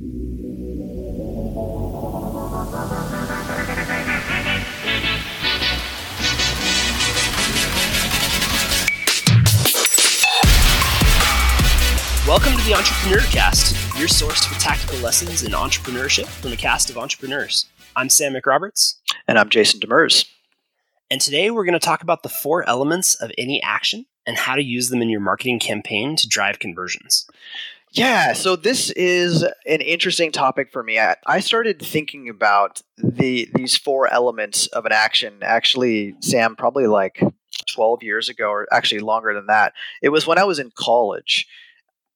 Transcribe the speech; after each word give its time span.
Welcome 0.00 0.16
to 12.56 12.64
the 12.64 12.74
Entrepreneur 12.74 13.20
Cast, 13.26 13.98
your 13.98 14.08
source 14.08 14.46
for 14.46 14.58
tactical 14.58 14.98
lessons 15.00 15.42
in 15.42 15.52
entrepreneurship 15.52 16.24
from 16.24 16.52
a 16.52 16.56
cast 16.56 16.88
of 16.88 16.96
entrepreneurs. 16.96 17.66
I'm 17.94 18.08
Sam 18.08 18.32
McRoberts. 18.32 18.94
And 19.28 19.38
I'm 19.38 19.50
Jayson 19.50 19.80
DeMers. 19.80 20.24
And 21.10 21.20
today 21.20 21.50
we're 21.50 21.66
going 21.66 21.74
to 21.74 21.78
talk 21.78 22.02
about 22.02 22.22
the 22.22 22.30
four 22.30 22.66
elements 22.66 23.16
of 23.16 23.30
any 23.36 23.62
action 23.62 24.06
and 24.26 24.38
how 24.38 24.54
to 24.54 24.62
use 24.62 24.88
them 24.88 25.02
in 25.02 25.10
your 25.10 25.20
marketing 25.20 25.58
campaign 25.58 26.16
to 26.16 26.26
drive 26.26 26.58
conversions. 26.58 27.26
Yeah, 27.92 28.34
so 28.34 28.54
this 28.54 28.90
is 28.90 29.42
an 29.42 29.80
interesting 29.80 30.30
topic 30.30 30.70
for 30.72 30.82
me. 30.82 30.98
I, 31.00 31.16
I 31.26 31.40
started 31.40 31.82
thinking 31.82 32.28
about 32.28 32.82
the 32.96 33.48
these 33.54 33.76
four 33.76 34.06
elements 34.12 34.68
of 34.68 34.86
an 34.86 34.92
action. 34.92 35.38
Actually, 35.42 36.14
Sam, 36.20 36.54
probably 36.54 36.86
like 36.86 37.20
12 37.68 38.04
years 38.04 38.28
ago, 38.28 38.48
or 38.48 38.68
actually 38.72 39.00
longer 39.00 39.34
than 39.34 39.46
that. 39.46 39.72
It 40.02 40.10
was 40.10 40.26
when 40.26 40.38
I 40.38 40.44
was 40.44 40.60
in 40.60 40.70
college. 40.76 41.48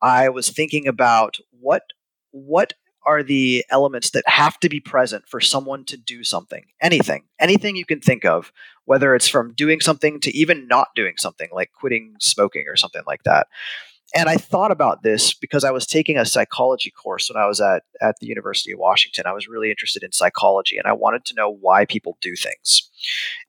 I 0.00 0.28
was 0.28 0.48
thinking 0.48 0.86
about 0.86 1.38
what 1.50 1.82
what 2.30 2.74
are 3.06 3.22
the 3.22 3.64
elements 3.68 4.10
that 4.10 4.26
have 4.26 4.58
to 4.60 4.68
be 4.68 4.80
present 4.80 5.24
for 5.28 5.40
someone 5.40 5.84
to 5.84 5.96
do 5.96 6.24
something 6.24 6.64
anything 6.80 7.24
anything 7.38 7.76
you 7.76 7.84
can 7.84 8.00
think 8.00 8.24
of 8.24 8.50
whether 8.86 9.14
it's 9.14 9.28
from 9.28 9.52
doing 9.54 9.80
something 9.80 10.18
to 10.20 10.34
even 10.34 10.66
not 10.66 10.88
doing 10.96 11.14
something 11.18 11.48
like 11.52 11.70
quitting 11.72 12.14
smoking 12.18 12.64
or 12.66 12.76
something 12.76 13.02
like 13.06 13.22
that 13.24 13.46
and 14.14 14.28
i 14.28 14.36
thought 14.36 14.70
about 14.70 15.02
this 15.02 15.34
because 15.34 15.64
i 15.64 15.70
was 15.70 15.86
taking 15.86 16.16
a 16.16 16.24
psychology 16.24 16.90
course 16.90 17.30
when 17.30 17.42
i 17.42 17.46
was 17.46 17.60
at, 17.60 17.82
at 18.00 18.16
the 18.20 18.26
university 18.26 18.72
of 18.72 18.78
washington 18.78 19.24
i 19.26 19.32
was 19.32 19.48
really 19.48 19.70
interested 19.70 20.02
in 20.02 20.12
psychology 20.12 20.76
and 20.76 20.86
i 20.86 20.92
wanted 20.92 21.24
to 21.24 21.34
know 21.34 21.50
why 21.50 21.84
people 21.84 22.16
do 22.20 22.34
things 22.34 22.90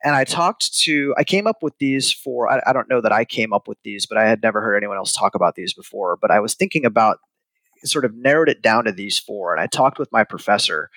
and 0.04 0.16
i 0.16 0.24
talked 0.24 0.78
to 0.78 1.14
i 1.18 1.24
came 1.24 1.48
up 1.48 1.62
with 1.62 1.78
these 1.80 2.12
for 2.12 2.52
I, 2.52 2.62
I 2.68 2.74
don't 2.74 2.90
know 2.90 3.02
that 3.02 3.12
i 3.12 3.26
came 3.26 3.54
up 3.54 3.68
with 3.68 3.78
these 3.84 4.06
but 4.06 4.18
i 4.18 4.28
had 4.28 4.42
never 4.42 4.62
heard 4.62 4.78
anyone 4.78 4.98
else 4.98 5.14
talk 5.14 5.36
about 5.36 5.56
these 5.56 5.74
before 5.74 6.18
but 6.22 6.32
i 6.32 6.40
was 6.40 6.54
thinking 6.54 6.86
about 6.86 7.20
sort 7.84 8.06
of 8.06 8.16
narrowed 8.16 8.50
it 8.50 8.62
down 8.62 8.86
to 8.86 8.92
these 8.92 9.18
four. 9.18 9.54
And 9.54 9.62
I 9.62 9.68
talked 9.68 10.00
with 10.00 10.12
my 10.12 10.24
professor 10.24 10.90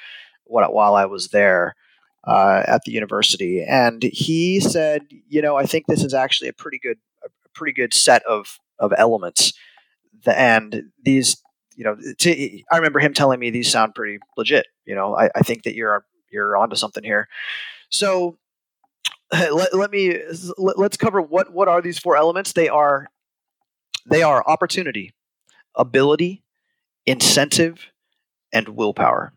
while 0.45 0.95
I 0.95 1.05
was 1.05 1.29
there 1.29 1.75
uh, 2.27 2.63
at 2.67 2.83
the 2.85 2.93
university, 2.93 3.63
and 3.63 4.03
he 4.03 4.61
said, 4.61 5.03
you 5.29 5.43
know, 5.43 5.57
I 5.57 5.65
think 5.65 5.87
this 5.87 6.03
is 6.03 6.15
actually 6.15 6.49
a 6.49 6.53
pretty 6.53 6.79
good, 6.79 6.99
a 7.25 7.29
pretty 7.55 7.73
good 7.73 7.95
set 7.95 8.25
of 8.25 8.59
of 8.79 8.93
elements. 8.97 9.53
And 10.27 10.91
these, 11.03 11.43
you 11.77 11.85
know, 11.85 11.97
to, 12.19 12.63
I 12.71 12.77
remember 12.77 13.01
him 13.01 13.15
telling 13.15 13.39
me 13.39 13.51
these 13.51 13.71
sound 13.71 13.95
pretty 13.95 14.19
legit. 14.37 14.67
You 14.85 14.95
know, 14.95 15.17
I, 15.17 15.31
I 15.35 15.41
think 15.41 15.63
that 15.65 15.75
you're 15.75 16.05
you're 16.31 16.57
onto 16.57 16.77
something 16.77 17.05
here. 17.05 17.29
So 17.91 18.39
let, 19.33 19.75
let 19.75 19.91
me 19.91 20.19
let, 20.57 20.79
let's 20.79 20.97
cover 20.97 21.21
what 21.21 21.53
what 21.53 21.69
are 21.69 21.83
these 21.83 21.99
four 21.99 22.17
elements. 22.17 22.53
They 22.53 22.69
are 22.69 23.09
they 24.07 24.23
are 24.23 24.43
opportunity, 24.47 25.13
ability, 25.75 26.43
incentive, 27.07 27.87
and 28.53 28.71
willpower. 28.71 29.33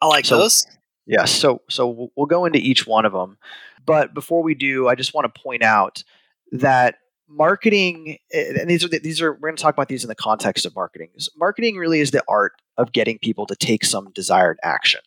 I 0.00 0.06
like 0.06 0.24
so, 0.24 0.38
those. 0.38 0.66
Yes. 1.06 1.18
Yeah, 1.18 1.24
so 1.24 1.62
so 1.68 2.10
we'll 2.16 2.26
go 2.26 2.44
into 2.44 2.58
each 2.58 2.86
one 2.86 3.04
of 3.04 3.12
them, 3.12 3.38
but 3.84 4.14
before 4.14 4.42
we 4.42 4.54
do, 4.54 4.88
I 4.88 4.94
just 4.94 5.14
want 5.14 5.32
to 5.32 5.40
point 5.40 5.62
out 5.62 6.04
that 6.52 6.96
marketing 7.28 8.18
eh, 8.32 8.54
and 8.60 8.70
these 8.70 8.84
are 8.84 8.88
these 8.88 9.20
are 9.20 9.32
we're 9.34 9.48
going 9.48 9.56
to 9.56 9.62
talk 9.62 9.74
about 9.74 9.88
these 9.88 10.04
in 10.04 10.08
the 10.08 10.14
context 10.14 10.66
of 10.66 10.74
marketing. 10.74 11.10
Marketing 11.36 11.76
really 11.76 12.00
is 12.00 12.10
the 12.10 12.24
art 12.28 12.52
of 12.76 12.92
getting 12.92 13.18
people 13.18 13.46
to 13.46 13.56
take 13.56 13.84
some 13.84 14.10
desired 14.12 14.58
action. 14.62 15.00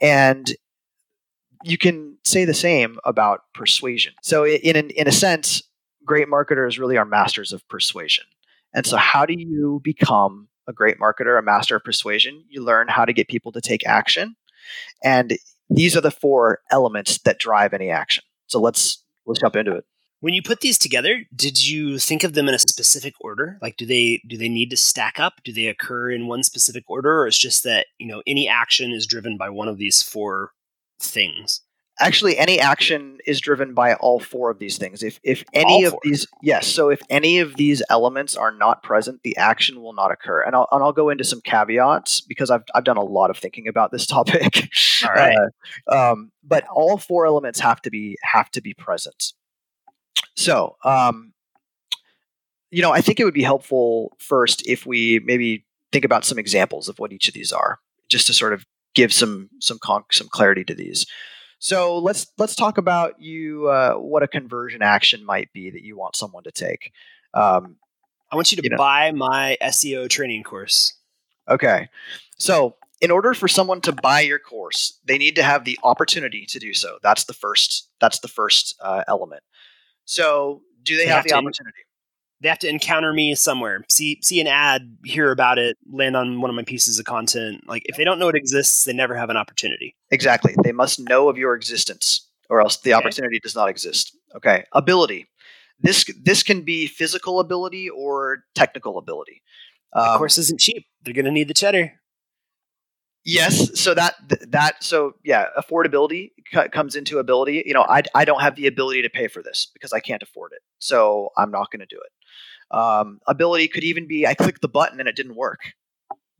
And 0.00 0.54
you 1.62 1.76
can 1.76 2.16
say 2.24 2.44
the 2.44 2.54
same 2.54 2.98
about 3.04 3.40
persuasion. 3.54 4.14
So 4.22 4.44
in 4.46 4.76
in, 4.76 4.90
in 4.90 5.08
a 5.08 5.12
sense, 5.12 5.62
great 6.04 6.28
marketers 6.28 6.78
really 6.78 6.96
are 6.96 7.04
masters 7.04 7.52
of 7.52 7.66
persuasion. 7.68 8.24
And 8.72 8.86
so 8.86 8.96
how 8.96 9.26
do 9.26 9.34
you 9.36 9.80
become 9.82 10.48
a 10.70 10.72
great 10.72 10.98
marketer, 10.98 11.38
a 11.38 11.42
master 11.42 11.76
of 11.76 11.84
persuasion. 11.84 12.44
You 12.48 12.64
learn 12.64 12.88
how 12.88 13.04
to 13.04 13.12
get 13.12 13.28
people 13.28 13.52
to 13.52 13.60
take 13.60 13.86
action. 13.86 14.36
And 15.04 15.36
these 15.68 15.96
are 15.96 16.00
the 16.00 16.10
four 16.10 16.60
elements 16.70 17.18
that 17.22 17.38
drive 17.38 17.74
any 17.74 17.90
action. 17.90 18.24
So 18.46 18.60
let's 18.60 19.04
let's 19.26 19.40
jump 19.40 19.56
into 19.56 19.72
it. 19.72 19.84
When 20.20 20.34
you 20.34 20.42
put 20.42 20.60
these 20.60 20.78
together, 20.78 21.24
did 21.34 21.66
you 21.66 21.98
think 21.98 22.24
of 22.24 22.34
them 22.34 22.48
in 22.48 22.54
a 22.54 22.58
specific 22.58 23.14
order? 23.20 23.58
Like 23.62 23.76
do 23.76 23.86
they 23.86 24.22
do 24.28 24.36
they 24.36 24.48
need 24.48 24.70
to 24.70 24.76
stack 24.76 25.18
up? 25.18 25.40
Do 25.44 25.52
they 25.52 25.66
occur 25.66 26.10
in 26.10 26.26
one 26.26 26.42
specific 26.42 26.84
order 26.88 27.22
or 27.22 27.26
it's 27.26 27.38
just 27.38 27.64
that, 27.64 27.86
you 27.98 28.06
know, 28.06 28.22
any 28.26 28.48
action 28.48 28.92
is 28.92 29.06
driven 29.06 29.36
by 29.36 29.48
one 29.48 29.68
of 29.68 29.78
these 29.78 30.02
four 30.02 30.52
things? 31.00 31.62
actually 32.00 32.38
any 32.38 32.58
action 32.58 33.18
is 33.26 33.40
driven 33.40 33.74
by 33.74 33.94
all 33.94 34.18
four 34.18 34.50
of 34.50 34.58
these 34.58 34.78
things. 34.78 35.02
If 35.02 35.20
if 35.22 35.44
any 35.52 35.84
of 35.84 35.94
these 36.02 36.26
yes 36.42 36.66
so 36.66 36.88
if 36.88 37.00
any 37.10 37.38
of 37.38 37.56
these 37.56 37.82
elements 37.90 38.36
are 38.36 38.50
not 38.50 38.82
present 38.82 39.22
the 39.22 39.36
action 39.36 39.82
will 39.82 39.92
not 39.92 40.10
occur. 40.10 40.40
And 40.42 40.56
i'll, 40.56 40.66
and 40.72 40.82
I'll 40.82 40.92
go 40.92 41.10
into 41.10 41.24
some 41.24 41.40
caveats 41.42 42.22
because 42.22 42.50
I've, 42.50 42.64
I've 42.74 42.84
done 42.84 42.96
a 42.96 43.04
lot 43.04 43.30
of 43.30 43.36
thinking 43.36 43.68
about 43.68 43.92
this 43.92 44.06
topic. 44.06 44.70
All 45.04 45.12
right. 45.12 45.36
Uh, 45.86 46.12
um, 46.12 46.32
but 46.42 46.64
all 46.72 46.98
four 46.98 47.26
elements 47.26 47.60
have 47.60 47.80
to 47.82 47.90
be 47.90 48.16
have 48.22 48.50
to 48.52 48.60
be 48.60 48.74
present 48.74 49.32
so 50.36 50.76
um, 50.84 51.32
you 52.70 52.82
know 52.82 52.92
i 52.92 53.00
think 53.00 53.20
it 53.20 53.24
would 53.24 53.34
be 53.34 53.42
helpful 53.42 54.16
first 54.18 54.66
if 54.66 54.86
we 54.86 55.20
maybe 55.24 55.66
think 55.92 56.04
about 56.04 56.24
some 56.24 56.38
examples 56.38 56.88
of 56.88 56.98
what 56.98 57.12
each 57.12 57.28
of 57.28 57.34
these 57.34 57.52
are 57.52 57.80
just 58.08 58.26
to 58.26 58.32
sort 58.32 58.52
of 58.52 58.64
give 58.94 59.12
some 59.12 59.48
some 59.60 59.78
con- 59.78 60.04
some 60.10 60.28
clarity 60.28 60.64
to 60.64 60.74
these 60.74 61.06
so 61.60 61.98
let's 61.98 62.26
let's 62.38 62.56
talk 62.56 62.78
about 62.78 63.20
you 63.20 63.68
uh, 63.68 63.94
what 63.94 64.22
a 64.22 64.28
conversion 64.28 64.80
action 64.80 65.24
might 65.24 65.52
be 65.52 65.68
that 65.70 65.84
you 65.84 65.96
want 65.96 66.16
someone 66.16 66.42
to 66.44 66.50
take. 66.50 66.92
Um, 67.34 67.76
I 68.32 68.36
want 68.36 68.50
you 68.50 68.56
to 68.56 68.62
you 68.64 68.70
know. 68.70 68.78
buy 68.78 69.12
my 69.12 69.58
SEO 69.62 70.08
training 70.08 70.42
course. 70.42 70.94
Okay, 71.48 71.88
so 72.38 72.76
in 73.02 73.10
order 73.10 73.34
for 73.34 73.46
someone 73.46 73.82
to 73.82 73.92
buy 73.92 74.20
your 74.20 74.38
course, 74.38 74.98
they 75.04 75.18
need 75.18 75.36
to 75.36 75.42
have 75.42 75.64
the 75.64 75.78
opportunity 75.82 76.46
to 76.46 76.58
do 76.58 76.72
so. 76.72 76.98
That's 77.02 77.24
the 77.24 77.34
first. 77.34 77.90
That's 78.00 78.20
the 78.20 78.28
first 78.28 78.74
uh, 78.82 79.04
element. 79.06 79.42
So, 80.10 80.62
do 80.82 80.96
they, 80.96 81.04
they 81.04 81.08
have, 81.08 81.18
have, 81.18 81.24
the 81.26 81.34
opportunity? 81.34 81.82
they 82.40 82.48
have 82.48 82.58
to 82.60 82.68
encounter 82.68 83.12
me 83.12 83.34
somewhere. 83.34 83.84
See 83.88 84.18
see 84.22 84.40
an 84.40 84.46
ad 84.48 84.96
hear 85.04 85.30
about 85.30 85.58
it 85.58 85.76
land 85.88 86.16
on 86.16 86.40
one 86.40 86.50
of 86.50 86.56
my 86.56 86.64
pieces 86.64 86.98
of 86.98 87.04
content. 87.04 87.62
Like 87.68 87.82
if 87.84 87.96
they 87.96 88.04
don't 88.04 88.18
know 88.18 88.28
it 88.28 88.34
exists 88.34 88.84
they 88.84 88.92
never 88.92 89.14
have 89.14 89.30
an 89.30 89.36
opportunity. 89.36 89.94
Exactly. 90.10 90.54
They 90.64 90.72
must 90.72 90.98
know 90.98 91.28
of 91.28 91.38
your 91.38 91.54
existence 91.54 92.28
or 92.48 92.60
else 92.60 92.78
the 92.78 92.94
okay. 92.94 92.98
opportunity 92.98 93.38
does 93.40 93.54
not 93.54 93.68
exist. 93.68 94.16
Okay. 94.34 94.64
Ability. 94.72 95.28
This 95.80 96.04
this 96.22 96.42
can 96.42 96.62
be 96.62 96.86
physical 96.86 97.40
ability 97.40 97.88
or 97.88 98.44
technical 98.54 98.98
ability. 98.98 99.42
Um, 99.92 100.12
the 100.12 100.18
course 100.18 100.38
isn't 100.38 100.60
cheap. 100.60 100.86
They're 101.02 101.14
going 101.14 101.24
to 101.24 101.30
need 101.30 101.48
the 101.48 101.54
cheddar 101.54 101.99
Yes, 103.24 103.78
so 103.78 103.94
that 103.94 104.14
that 104.48 104.82
so 104.82 105.14
yeah, 105.22 105.46
affordability 105.58 106.30
comes 106.72 106.96
into 106.96 107.18
ability. 107.18 107.62
You 107.66 107.74
know, 107.74 107.82
I 107.82 108.02
I 108.14 108.24
don't 108.24 108.40
have 108.40 108.56
the 108.56 108.66
ability 108.66 109.02
to 109.02 109.10
pay 109.10 109.28
for 109.28 109.42
this 109.42 109.68
because 109.74 109.92
I 109.92 110.00
can't 110.00 110.22
afford 110.22 110.52
it, 110.52 110.62
so 110.78 111.28
I'm 111.36 111.50
not 111.50 111.70
going 111.70 111.80
to 111.80 111.86
do 111.86 112.00
it. 112.00 112.76
Um, 112.76 113.20
ability 113.26 113.68
could 113.68 113.84
even 113.84 114.06
be 114.06 114.26
I 114.26 114.34
clicked 114.34 114.62
the 114.62 114.68
button 114.68 115.00
and 115.00 115.08
it 115.08 115.16
didn't 115.16 115.36
work. 115.36 115.60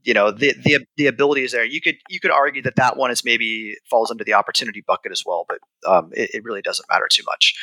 You 0.04 0.14
know, 0.14 0.30
the 0.30 0.54
the 0.64 0.86
the 0.96 1.06
ability 1.06 1.44
is 1.44 1.52
there. 1.52 1.64
You 1.64 1.82
could 1.82 1.96
you 2.08 2.18
could 2.18 2.30
argue 2.30 2.62
that 2.62 2.76
that 2.76 2.96
one 2.96 3.10
is 3.10 3.26
maybe 3.26 3.76
falls 3.90 4.10
under 4.10 4.24
the 4.24 4.32
opportunity 4.32 4.82
bucket 4.86 5.12
as 5.12 5.22
well, 5.26 5.44
but 5.46 5.58
um, 5.86 6.10
it, 6.14 6.30
it, 6.32 6.44
really 6.44 6.62
doesn't 6.62 6.88
matter 6.90 7.06
too 7.10 7.24
much. 7.26 7.54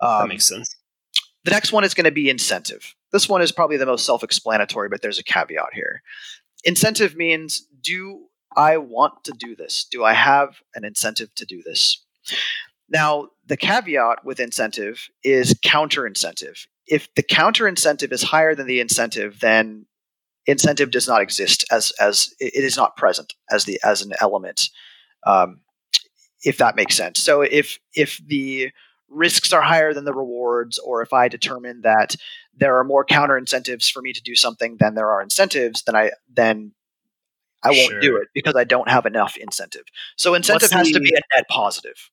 Um, 0.00 0.20
that 0.20 0.28
makes 0.28 0.46
sense. 0.46 0.76
The 1.44 1.52
next 1.52 1.72
one 1.72 1.84
is 1.84 1.94
going 1.94 2.04
to 2.04 2.10
be 2.10 2.28
incentive. 2.28 2.94
This 3.12 3.26
one 3.26 3.40
is 3.40 3.52
probably 3.52 3.78
the 3.78 3.86
most 3.86 4.04
self-explanatory, 4.04 4.90
but 4.90 5.00
there's 5.00 5.18
a 5.18 5.22
caveat 5.22 5.72
here. 5.72 6.02
Incentive 6.64 7.16
means 7.16 7.66
do 7.82 8.26
I 8.56 8.76
want 8.78 9.24
to 9.24 9.32
do 9.32 9.54
this? 9.54 9.86
Do 9.90 10.04
I 10.04 10.14
have 10.14 10.56
an 10.74 10.84
incentive 10.84 11.34
to 11.36 11.44
do 11.44 11.62
this? 11.62 12.04
Now, 12.88 13.28
the 13.46 13.56
caveat 13.56 14.24
with 14.24 14.40
incentive 14.40 15.08
is 15.22 15.58
counter 15.62 16.06
incentive. 16.06 16.66
If 16.86 17.12
the 17.14 17.22
counter 17.22 17.68
incentive 17.68 18.12
is 18.12 18.22
higher 18.22 18.54
than 18.54 18.66
the 18.66 18.80
incentive, 18.80 19.40
then 19.40 19.86
incentive 20.46 20.90
does 20.90 21.06
not 21.06 21.20
exist 21.20 21.64
as 21.70 21.92
as 22.00 22.34
it 22.40 22.64
is 22.64 22.76
not 22.76 22.96
present 22.96 23.34
as 23.50 23.64
the 23.64 23.78
as 23.84 24.02
an 24.02 24.12
element. 24.20 24.70
Um, 25.26 25.60
if 26.42 26.56
that 26.58 26.76
makes 26.76 26.96
sense. 26.96 27.20
So 27.20 27.42
if 27.42 27.78
if 27.94 28.18
the 28.26 28.70
risks 29.08 29.52
are 29.52 29.62
higher 29.62 29.92
than 29.92 30.04
the 30.04 30.14
rewards, 30.14 30.78
or 30.78 31.02
if 31.02 31.12
I 31.12 31.28
determine 31.28 31.82
that 31.82 32.16
there 32.54 32.78
are 32.78 32.84
more 32.84 33.04
counter 33.04 33.36
incentives 33.36 33.88
for 33.88 34.02
me 34.02 34.12
to 34.12 34.22
do 34.22 34.34
something 34.34 34.76
than 34.78 34.94
there 34.94 35.10
are 35.10 35.22
incentives, 35.22 35.82
then 35.82 35.96
I 35.96 36.12
then 36.32 36.72
I 37.62 37.70
won't 37.70 37.90
sure. 37.90 38.00
do 38.00 38.16
it 38.16 38.28
because 38.34 38.54
I 38.54 38.64
don't 38.64 38.88
have 38.88 39.06
enough 39.06 39.36
incentive. 39.36 39.84
So 40.16 40.34
incentive 40.34 40.70
What's 40.70 40.72
has 40.72 40.86
the, 40.88 40.94
to 40.94 41.00
be 41.00 41.10
a 41.10 41.36
net 41.36 41.48
positive. 41.48 42.10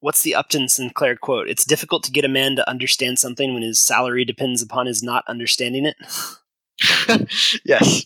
What's 0.00 0.22
the 0.22 0.34
Upton 0.34 0.68
Sinclair 0.68 1.16
quote? 1.16 1.48
It's 1.48 1.64
difficult 1.64 2.04
to 2.04 2.12
get 2.12 2.24
a 2.24 2.28
man 2.28 2.56
to 2.56 2.68
understand 2.68 3.18
something 3.18 3.54
when 3.54 3.62
his 3.62 3.80
salary 3.80 4.24
depends 4.24 4.62
upon 4.62 4.86
his 4.86 5.02
not 5.02 5.24
understanding 5.26 5.86
it. 5.86 5.96
yes. 7.64 8.04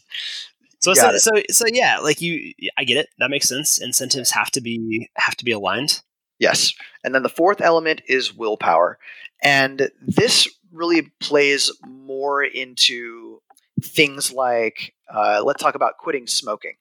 So 0.81 0.95
so, 0.95 1.17
so 1.17 1.33
so 1.51 1.65
yeah, 1.67 1.99
like 1.99 2.21
you, 2.21 2.53
I 2.77 2.85
get 2.85 2.99
it. 2.99 3.09
That 3.19 3.31
makes 3.31 3.49
sense. 3.49 3.79
Incentives 3.79 4.31
have 4.31 4.51
to 4.53 4.61
be 4.61 5.11
have 5.17 5.37
to 5.37 5.45
be 5.45 5.53
aligned. 5.53 6.03
Yes. 6.39 6.73
And 7.03 7.15
then 7.15 7.23
the 7.23 7.29
fourth 7.29 7.61
element 7.61 8.03
is 8.07 8.35
willpower. 8.35 8.99
And 9.43 9.91
this 10.01 10.49
really 10.73 11.11
plays 11.21 11.71
more 11.87 12.43
into 12.43 13.41
things 13.83 14.33
like 14.33 14.95
uh, 15.13 15.43
let's 15.45 15.63
talk 15.63 15.75
about 15.75 15.97
quitting 15.99 16.27
smoking. 16.27 16.75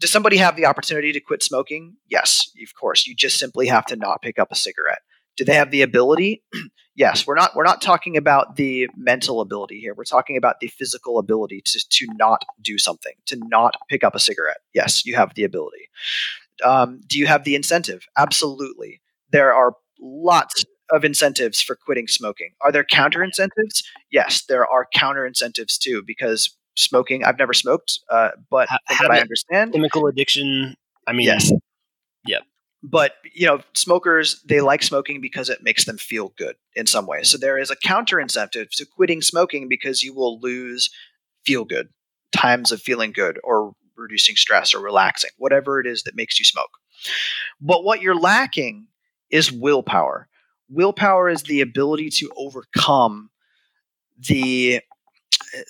Does 0.00 0.10
somebody 0.10 0.36
have 0.38 0.56
the 0.56 0.66
opportunity 0.66 1.12
to 1.12 1.20
quit 1.20 1.42
smoking? 1.42 1.96
Yes, 2.08 2.50
of 2.62 2.74
course. 2.74 3.06
You 3.06 3.14
just 3.14 3.38
simply 3.38 3.68
have 3.68 3.86
to 3.86 3.96
not 3.96 4.22
pick 4.22 4.38
up 4.38 4.50
a 4.50 4.56
cigarette. 4.56 5.02
Do 5.36 5.44
they 5.44 5.54
have 5.54 5.70
the 5.70 5.82
ability? 5.82 6.42
yes. 6.96 7.26
We're 7.26 7.34
not 7.34 7.54
we're 7.54 7.64
not 7.64 7.80
talking 7.80 8.16
about 8.16 8.56
the 8.56 8.88
mental 8.96 9.40
ability 9.40 9.80
here. 9.80 9.94
We're 9.94 10.04
talking 10.04 10.36
about 10.36 10.60
the 10.60 10.68
physical 10.68 11.18
ability 11.18 11.62
to, 11.64 11.84
to 11.88 12.06
not 12.16 12.44
do 12.60 12.78
something, 12.78 13.14
to 13.26 13.36
not 13.36 13.76
pick 13.88 14.04
up 14.04 14.14
a 14.14 14.20
cigarette. 14.20 14.58
Yes, 14.72 15.04
you 15.06 15.14
have 15.16 15.34
the 15.34 15.44
ability. 15.44 15.88
Um, 16.64 17.00
do 17.06 17.18
you 17.18 17.26
have 17.26 17.44
the 17.44 17.54
incentive? 17.54 18.06
Absolutely. 18.16 19.00
There 19.30 19.52
are 19.52 19.74
lots 20.00 20.64
of 20.94 21.04
incentives 21.04 21.60
for 21.60 21.74
quitting 21.76 22.06
smoking. 22.08 22.52
Are 22.60 22.70
there 22.72 22.84
counter 22.84 23.22
incentives? 23.22 23.82
Yes, 24.10 24.44
there 24.48 24.66
are 24.66 24.86
counter 24.94 25.26
incentives 25.26 25.76
too, 25.78 26.02
because 26.06 26.56
smoking, 26.76 27.24
I've 27.24 27.38
never 27.38 27.52
smoked, 27.52 28.00
uh, 28.10 28.30
but 28.50 28.68
what 29.00 29.10
I 29.10 29.20
understand, 29.20 29.72
Chemical 29.72 30.06
addiction. 30.06 30.76
I 31.06 31.12
mean, 31.12 31.26
Yes. 31.26 31.52
Yep. 32.26 32.42
but 32.82 33.12
you 33.34 33.46
know 33.46 33.60
smokers 33.74 34.40
they 34.48 34.60
like 34.60 34.82
smoking 34.82 35.20
because 35.20 35.50
it 35.50 35.62
makes 35.62 35.84
them 35.84 35.98
feel 35.98 36.32
good 36.38 36.56
in 36.74 36.86
some 36.86 37.06
way 37.06 37.22
so 37.22 37.36
there 37.36 37.58
is 37.58 37.70
a 37.70 37.76
counter 37.76 38.18
incentive 38.18 38.68
to 38.70 38.86
quitting 38.86 39.20
smoking 39.22 39.68
because 39.68 40.02
you 40.02 40.14
will 40.14 40.40
lose 40.40 40.88
feel 41.44 41.64
good 41.64 41.88
times 42.34 42.72
of 42.72 42.80
feeling 42.80 43.12
good 43.12 43.38
or 43.44 43.74
reducing 43.96 44.36
stress 44.36 44.74
or 44.74 44.80
relaxing 44.80 45.30
whatever 45.36 45.80
it 45.80 45.86
is 45.86 46.02
that 46.04 46.16
makes 46.16 46.38
you 46.38 46.44
smoke 46.44 46.78
but 47.60 47.84
what 47.84 48.00
you're 48.02 48.18
lacking 48.18 48.86
is 49.30 49.52
willpower 49.52 50.28
willpower 50.68 51.28
is 51.28 51.42
the 51.44 51.60
ability 51.60 52.10
to 52.10 52.30
overcome 52.36 53.30
the 54.18 54.80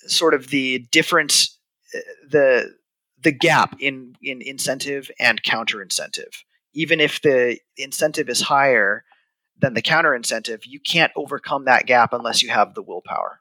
sort 0.06 0.34
of 0.34 0.48
the 0.48 0.86
difference 0.90 1.58
uh, 1.94 1.98
the 2.28 2.74
the 3.22 3.32
gap 3.32 3.76
in 3.80 4.14
in 4.22 4.42
incentive 4.42 5.10
and 5.18 5.42
counter 5.42 5.80
incentive 5.82 6.44
even 6.74 7.00
if 7.00 7.22
the 7.22 7.58
incentive 7.76 8.28
is 8.28 8.42
higher 8.42 9.04
than 9.60 9.74
the 9.74 9.82
counter 9.82 10.14
incentive, 10.14 10.66
you 10.66 10.80
can't 10.80 11.12
overcome 11.16 11.64
that 11.64 11.86
gap 11.86 12.12
unless 12.12 12.42
you 12.42 12.50
have 12.50 12.74
the 12.74 12.82
willpower. 12.82 13.40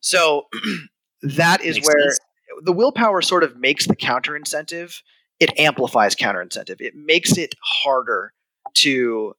So 0.00 0.46
that 1.22 1.62
is 1.62 1.78
where 1.80 2.10
sense. 2.10 2.20
the 2.62 2.72
willpower 2.72 3.20
sort 3.22 3.42
of 3.42 3.56
makes 3.56 3.86
the 3.86 3.96
counter 3.96 4.36
incentive, 4.36 5.02
it 5.40 5.58
amplifies 5.58 6.14
counter 6.14 6.40
incentive. 6.40 6.80
It 6.80 6.94
makes 6.94 7.36
it 7.36 7.54
harder 7.60 8.32
to 8.74 9.34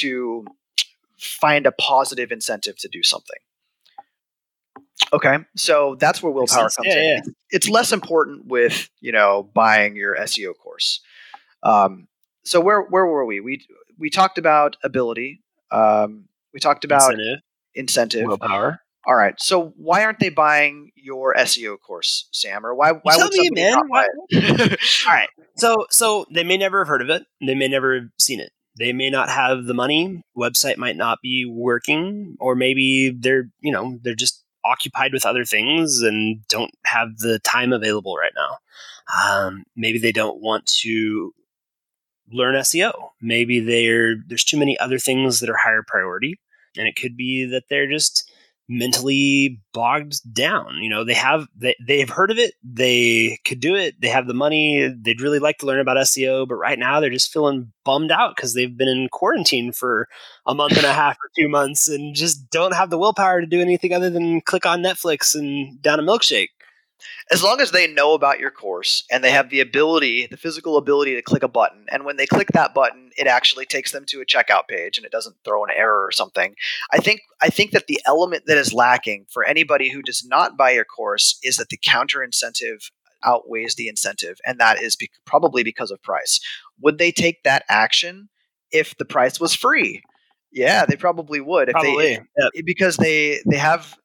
to 0.00 0.46
find 1.18 1.66
a 1.66 1.72
positive 1.72 2.30
incentive 2.32 2.76
to 2.78 2.88
do 2.88 3.02
something. 3.02 3.36
Okay, 5.12 5.38
so 5.56 5.96
that's 5.98 6.22
where 6.22 6.32
willpower 6.32 6.68
comes 6.70 6.76
Yeah, 6.84 6.96
in. 6.96 7.22
yeah. 7.24 7.32
It's, 7.50 7.68
less 7.68 7.92
important 7.92 8.46
with 8.46 8.90
you 9.00 9.12
know 9.12 9.48
buying 9.54 9.96
your 9.96 10.16
SEO 10.16 10.52
course. 10.56 11.00
Um, 11.62 12.08
so 12.44 12.60
where 12.60 12.82
where 12.82 13.06
were 13.06 13.24
we? 13.24 13.40
We 13.40 13.66
we 13.98 14.10
talked 14.10 14.38
about 14.38 14.76
ability. 14.82 15.42
Um, 15.70 16.24
we 16.52 16.60
talked 16.60 16.84
about 16.84 17.12
incentive, 17.12 17.38
incentive. 17.74 18.26
willpower. 18.26 18.80
All 19.06 19.14
right. 19.14 19.40
So 19.40 19.72
why 19.76 20.04
aren't 20.04 20.18
they 20.18 20.28
buying 20.28 20.90
your 20.94 21.34
SEO 21.34 21.80
course, 21.80 22.28
Sam? 22.32 22.66
Or 22.66 22.74
why 22.74 22.92
why 22.92 23.16
tell 23.16 23.28
me, 23.30 23.50
man. 23.50 23.78
Why- 23.88 24.06
All 24.34 25.12
right. 25.14 25.28
So 25.56 25.86
so 25.90 26.26
they 26.30 26.44
may 26.44 26.58
never 26.58 26.80
have 26.80 26.88
heard 26.88 27.02
of 27.02 27.08
it. 27.08 27.22
They 27.40 27.54
may 27.54 27.68
never 27.68 27.94
have 27.94 28.08
seen 28.18 28.40
it. 28.40 28.50
They 28.78 28.92
may 28.92 29.10
not 29.10 29.28
have 29.28 29.64
the 29.64 29.74
money. 29.74 30.22
Website 30.36 30.76
might 30.76 30.96
not 30.96 31.18
be 31.22 31.44
working, 31.44 32.36
or 32.40 32.54
maybe 32.54 33.10
they're 33.10 33.50
you 33.60 33.72
know 33.72 33.98
they're 34.02 34.14
just 34.14 34.44
occupied 34.64 35.12
with 35.12 35.26
other 35.26 35.44
things 35.44 36.02
and 36.02 36.46
don't 36.48 36.72
have 36.84 37.18
the 37.18 37.38
time 37.40 37.72
available 37.72 38.16
right 38.16 38.32
now. 38.36 38.58
Um, 39.24 39.64
maybe 39.76 39.98
they 39.98 40.12
don't 40.12 40.40
want 40.40 40.66
to 40.82 41.32
learn 42.30 42.54
SEO. 42.56 42.92
Maybe 43.20 43.60
there's 43.60 44.44
too 44.44 44.58
many 44.58 44.78
other 44.78 44.98
things 44.98 45.40
that 45.40 45.50
are 45.50 45.56
higher 45.56 45.82
priority, 45.86 46.38
and 46.76 46.86
it 46.86 46.96
could 46.96 47.16
be 47.16 47.46
that 47.46 47.64
they're 47.70 47.90
just 47.90 48.30
mentally 48.68 49.60
bogged 49.72 50.20
down. 50.32 50.76
You 50.82 50.90
know, 50.90 51.04
they 51.04 51.14
have 51.14 51.46
they 51.56 51.74
they've 51.84 52.08
heard 52.08 52.30
of 52.30 52.38
it, 52.38 52.54
they 52.62 53.38
could 53.44 53.60
do 53.60 53.74
it, 53.74 54.00
they 54.00 54.08
have 54.08 54.26
the 54.26 54.34
money, 54.34 54.94
they'd 55.00 55.20
really 55.20 55.38
like 55.38 55.58
to 55.58 55.66
learn 55.66 55.80
about 55.80 55.96
SEO, 55.96 56.46
but 56.46 56.56
right 56.56 56.78
now 56.78 57.00
they're 57.00 57.10
just 57.10 57.32
feeling 57.32 57.72
bummed 57.84 58.10
out 58.10 58.36
because 58.36 58.54
they've 58.54 58.76
been 58.76 58.88
in 58.88 59.08
quarantine 59.10 59.72
for 59.72 60.08
a 60.46 60.54
month 60.54 60.76
and 60.76 60.86
a 60.86 60.92
half 60.92 61.16
or 61.16 61.30
two 61.38 61.48
months 61.48 61.88
and 61.88 62.14
just 62.14 62.50
don't 62.50 62.74
have 62.74 62.90
the 62.90 62.98
willpower 62.98 63.40
to 63.40 63.46
do 63.46 63.60
anything 63.60 63.92
other 63.92 64.10
than 64.10 64.40
click 64.42 64.66
on 64.66 64.82
Netflix 64.82 65.34
and 65.34 65.80
down 65.80 65.98
a 65.98 66.02
milkshake. 66.02 66.48
As 67.30 67.42
long 67.42 67.60
as 67.60 67.70
they 67.70 67.86
know 67.86 68.14
about 68.14 68.40
your 68.40 68.50
course 68.50 69.04
and 69.10 69.22
they 69.22 69.30
have 69.30 69.50
the 69.50 69.60
ability, 69.60 70.26
the 70.26 70.36
physical 70.36 70.76
ability 70.76 71.14
to 71.14 71.22
click 71.22 71.42
a 71.42 71.48
button, 71.48 71.86
and 71.88 72.04
when 72.04 72.16
they 72.16 72.26
click 72.26 72.48
that 72.52 72.74
button, 72.74 73.10
it 73.16 73.26
actually 73.26 73.66
takes 73.66 73.92
them 73.92 74.04
to 74.06 74.20
a 74.20 74.26
checkout 74.26 74.68
page 74.68 74.96
and 74.96 75.04
it 75.04 75.12
doesn't 75.12 75.36
throw 75.44 75.64
an 75.64 75.70
error 75.74 76.04
or 76.04 76.12
something. 76.12 76.54
I 76.92 76.98
think 76.98 77.20
I 77.40 77.50
think 77.50 77.72
that 77.72 77.86
the 77.86 78.00
element 78.06 78.44
that 78.46 78.58
is 78.58 78.72
lacking 78.72 79.26
for 79.30 79.44
anybody 79.44 79.90
who 79.90 80.02
does 80.02 80.24
not 80.24 80.56
buy 80.56 80.70
your 80.72 80.84
course 80.84 81.38
is 81.42 81.56
that 81.56 81.68
the 81.68 81.78
counter 81.82 82.22
incentive 82.22 82.90
outweighs 83.24 83.74
the 83.74 83.88
incentive, 83.88 84.38
and 84.46 84.58
that 84.60 84.80
is 84.80 84.96
be- 84.96 85.10
probably 85.24 85.62
because 85.64 85.90
of 85.90 86.02
price. 86.02 86.40
Would 86.80 86.98
they 86.98 87.10
take 87.12 87.42
that 87.42 87.64
action 87.68 88.28
if 88.70 88.96
the 88.96 89.04
price 89.04 89.40
was 89.40 89.54
free? 89.54 90.02
Yeah, 90.52 90.86
they 90.86 90.96
probably 90.96 91.40
would. 91.40 91.68
If 91.68 91.74
they, 91.74 91.80
Probably. 91.80 92.12
Yeah. 92.38 92.62
because 92.64 92.96
they 92.96 93.40
they 93.46 93.58
have 93.58 93.96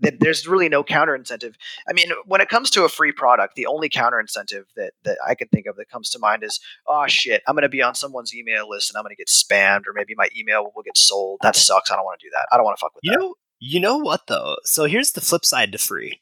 that 0.00 0.20
there's 0.20 0.46
really 0.46 0.68
no 0.68 0.84
counter 0.84 1.14
incentive. 1.14 1.56
I 1.88 1.92
mean, 1.92 2.08
when 2.24 2.40
it 2.40 2.48
comes 2.48 2.70
to 2.70 2.84
a 2.84 2.88
free 2.88 3.12
product, 3.12 3.54
the 3.54 3.66
only 3.66 3.88
counter 3.88 4.20
incentive 4.20 4.66
that 4.76 4.92
that 5.04 5.18
I 5.26 5.34
can 5.34 5.48
think 5.48 5.66
of 5.66 5.76
that 5.76 5.88
comes 5.88 6.10
to 6.10 6.18
mind 6.18 6.42
is, 6.42 6.60
oh 6.86 7.06
shit, 7.06 7.42
I'm 7.46 7.54
going 7.54 7.62
to 7.62 7.68
be 7.68 7.82
on 7.82 7.94
someone's 7.94 8.34
email 8.34 8.68
list 8.68 8.90
and 8.90 8.96
I'm 8.96 9.04
going 9.04 9.14
to 9.14 9.16
get 9.16 9.28
spammed, 9.28 9.86
or 9.86 9.92
maybe 9.94 10.14
my 10.16 10.28
email 10.36 10.70
will 10.74 10.82
get 10.82 10.96
sold. 10.96 11.40
That 11.42 11.56
sucks. 11.56 11.90
I 11.90 11.96
don't 11.96 12.04
want 12.04 12.20
to 12.20 12.26
do 12.26 12.30
that. 12.32 12.46
I 12.52 12.56
don't 12.56 12.64
want 12.64 12.76
to 12.76 12.80
fuck 12.80 12.94
with 12.94 13.02
You 13.04 13.12
that. 13.12 13.18
know, 13.18 13.34
you 13.60 13.80
know 13.80 13.98
what 13.98 14.26
though? 14.26 14.56
So 14.64 14.84
here's 14.84 15.12
the 15.12 15.20
flip 15.20 15.44
side 15.44 15.72
to 15.72 15.78
free. 15.78 16.20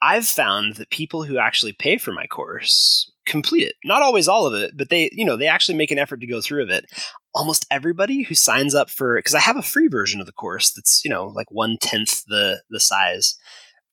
I've 0.00 0.26
found 0.26 0.76
that 0.76 0.90
people 0.90 1.24
who 1.24 1.38
actually 1.38 1.72
pay 1.72 1.98
for 1.98 2.12
my 2.12 2.26
course 2.26 3.10
complete 3.28 3.64
it. 3.68 3.74
Not 3.84 4.02
always 4.02 4.26
all 4.28 4.46
of 4.46 4.54
it, 4.54 4.76
but 4.76 4.88
they, 4.90 5.08
you 5.12 5.24
know, 5.24 5.36
they 5.36 5.46
actually 5.46 5.76
make 5.78 5.90
an 5.90 5.98
effort 5.98 6.20
to 6.20 6.26
go 6.26 6.40
through 6.40 6.64
of 6.64 6.70
it. 6.70 6.86
Almost 7.34 7.66
everybody 7.70 8.22
who 8.22 8.34
signs 8.34 8.74
up 8.74 8.90
for 8.90 9.16
because 9.16 9.34
I 9.34 9.40
have 9.40 9.56
a 9.56 9.62
free 9.62 9.88
version 9.88 10.20
of 10.20 10.26
the 10.26 10.32
course 10.32 10.72
that's, 10.72 11.04
you 11.04 11.10
know, 11.10 11.26
like 11.26 11.50
one 11.50 11.76
tenth 11.80 12.24
the 12.26 12.62
the 12.70 12.80
size. 12.80 13.36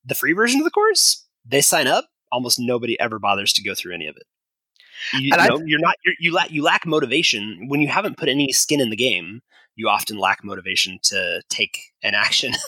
The 0.04 0.14
free 0.14 0.32
version 0.32 0.60
of 0.60 0.64
the 0.64 0.70
course, 0.70 1.24
they 1.44 1.60
sign 1.60 1.86
up, 1.86 2.06
almost 2.32 2.58
nobody 2.60 2.98
ever 3.00 3.18
bothers 3.18 3.52
to 3.54 3.62
go 3.62 3.74
through 3.74 3.94
any 3.94 4.06
of 4.06 4.16
it. 4.16 4.24
You, 5.20 5.30
And 5.32 5.40
I- 5.40 5.48
know, 5.48 5.60
you're 5.64 5.78
not 5.80 5.96
you're, 6.04 6.14
you 6.18 6.32
lack 6.32 6.50
you 6.50 6.62
lack 6.62 6.86
motivation 6.86 7.66
when 7.68 7.80
you 7.80 7.88
haven't 7.88 8.16
put 8.16 8.28
any 8.28 8.52
skin 8.52 8.80
in 8.80 8.90
the 8.90 8.96
game. 8.96 9.42
You 9.74 9.88
often 9.88 10.16
lack 10.18 10.42
motivation 10.42 10.98
to 11.04 11.42
take 11.48 11.78
an 12.02 12.14
action. 12.14 12.52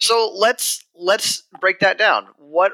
So 0.00 0.32
let's 0.36 0.84
let's 0.94 1.44
break 1.60 1.78
that 1.78 1.96
down. 1.98 2.26
What 2.36 2.72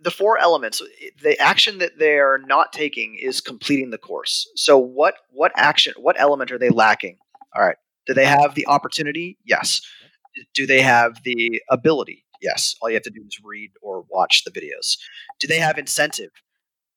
the 0.00 0.10
four 0.10 0.38
elements, 0.38 0.82
the 1.22 1.38
action 1.40 1.78
that 1.78 1.98
they 1.98 2.18
are 2.18 2.38
not 2.38 2.72
taking 2.72 3.16
is 3.20 3.40
completing 3.40 3.90
the 3.90 3.98
course. 3.98 4.48
So 4.56 4.78
what 4.78 5.14
what 5.30 5.52
action, 5.56 5.94
what 5.98 6.18
element 6.18 6.52
are 6.52 6.58
they 6.58 6.70
lacking? 6.70 7.18
All 7.54 7.64
right. 7.64 7.76
Do 8.06 8.14
they 8.14 8.26
have 8.26 8.54
the 8.54 8.66
opportunity? 8.66 9.38
Yes. 9.44 9.80
Do 10.54 10.66
they 10.66 10.82
have 10.82 11.22
the 11.24 11.62
ability? 11.70 12.24
Yes. 12.40 12.76
All 12.80 12.90
you 12.90 12.94
have 12.94 13.02
to 13.04 13.10
do 13.10 13.24
is 13.26 13.40
read 13.42 13.70
or 13.82 14.04
watch 14.10 14.44
the 14.44 14.50
videos. 14.50 14.98
Do 15.40 15.46
they 15.46 15.58
have 15.58 15.78
incentive? 15.78 16.30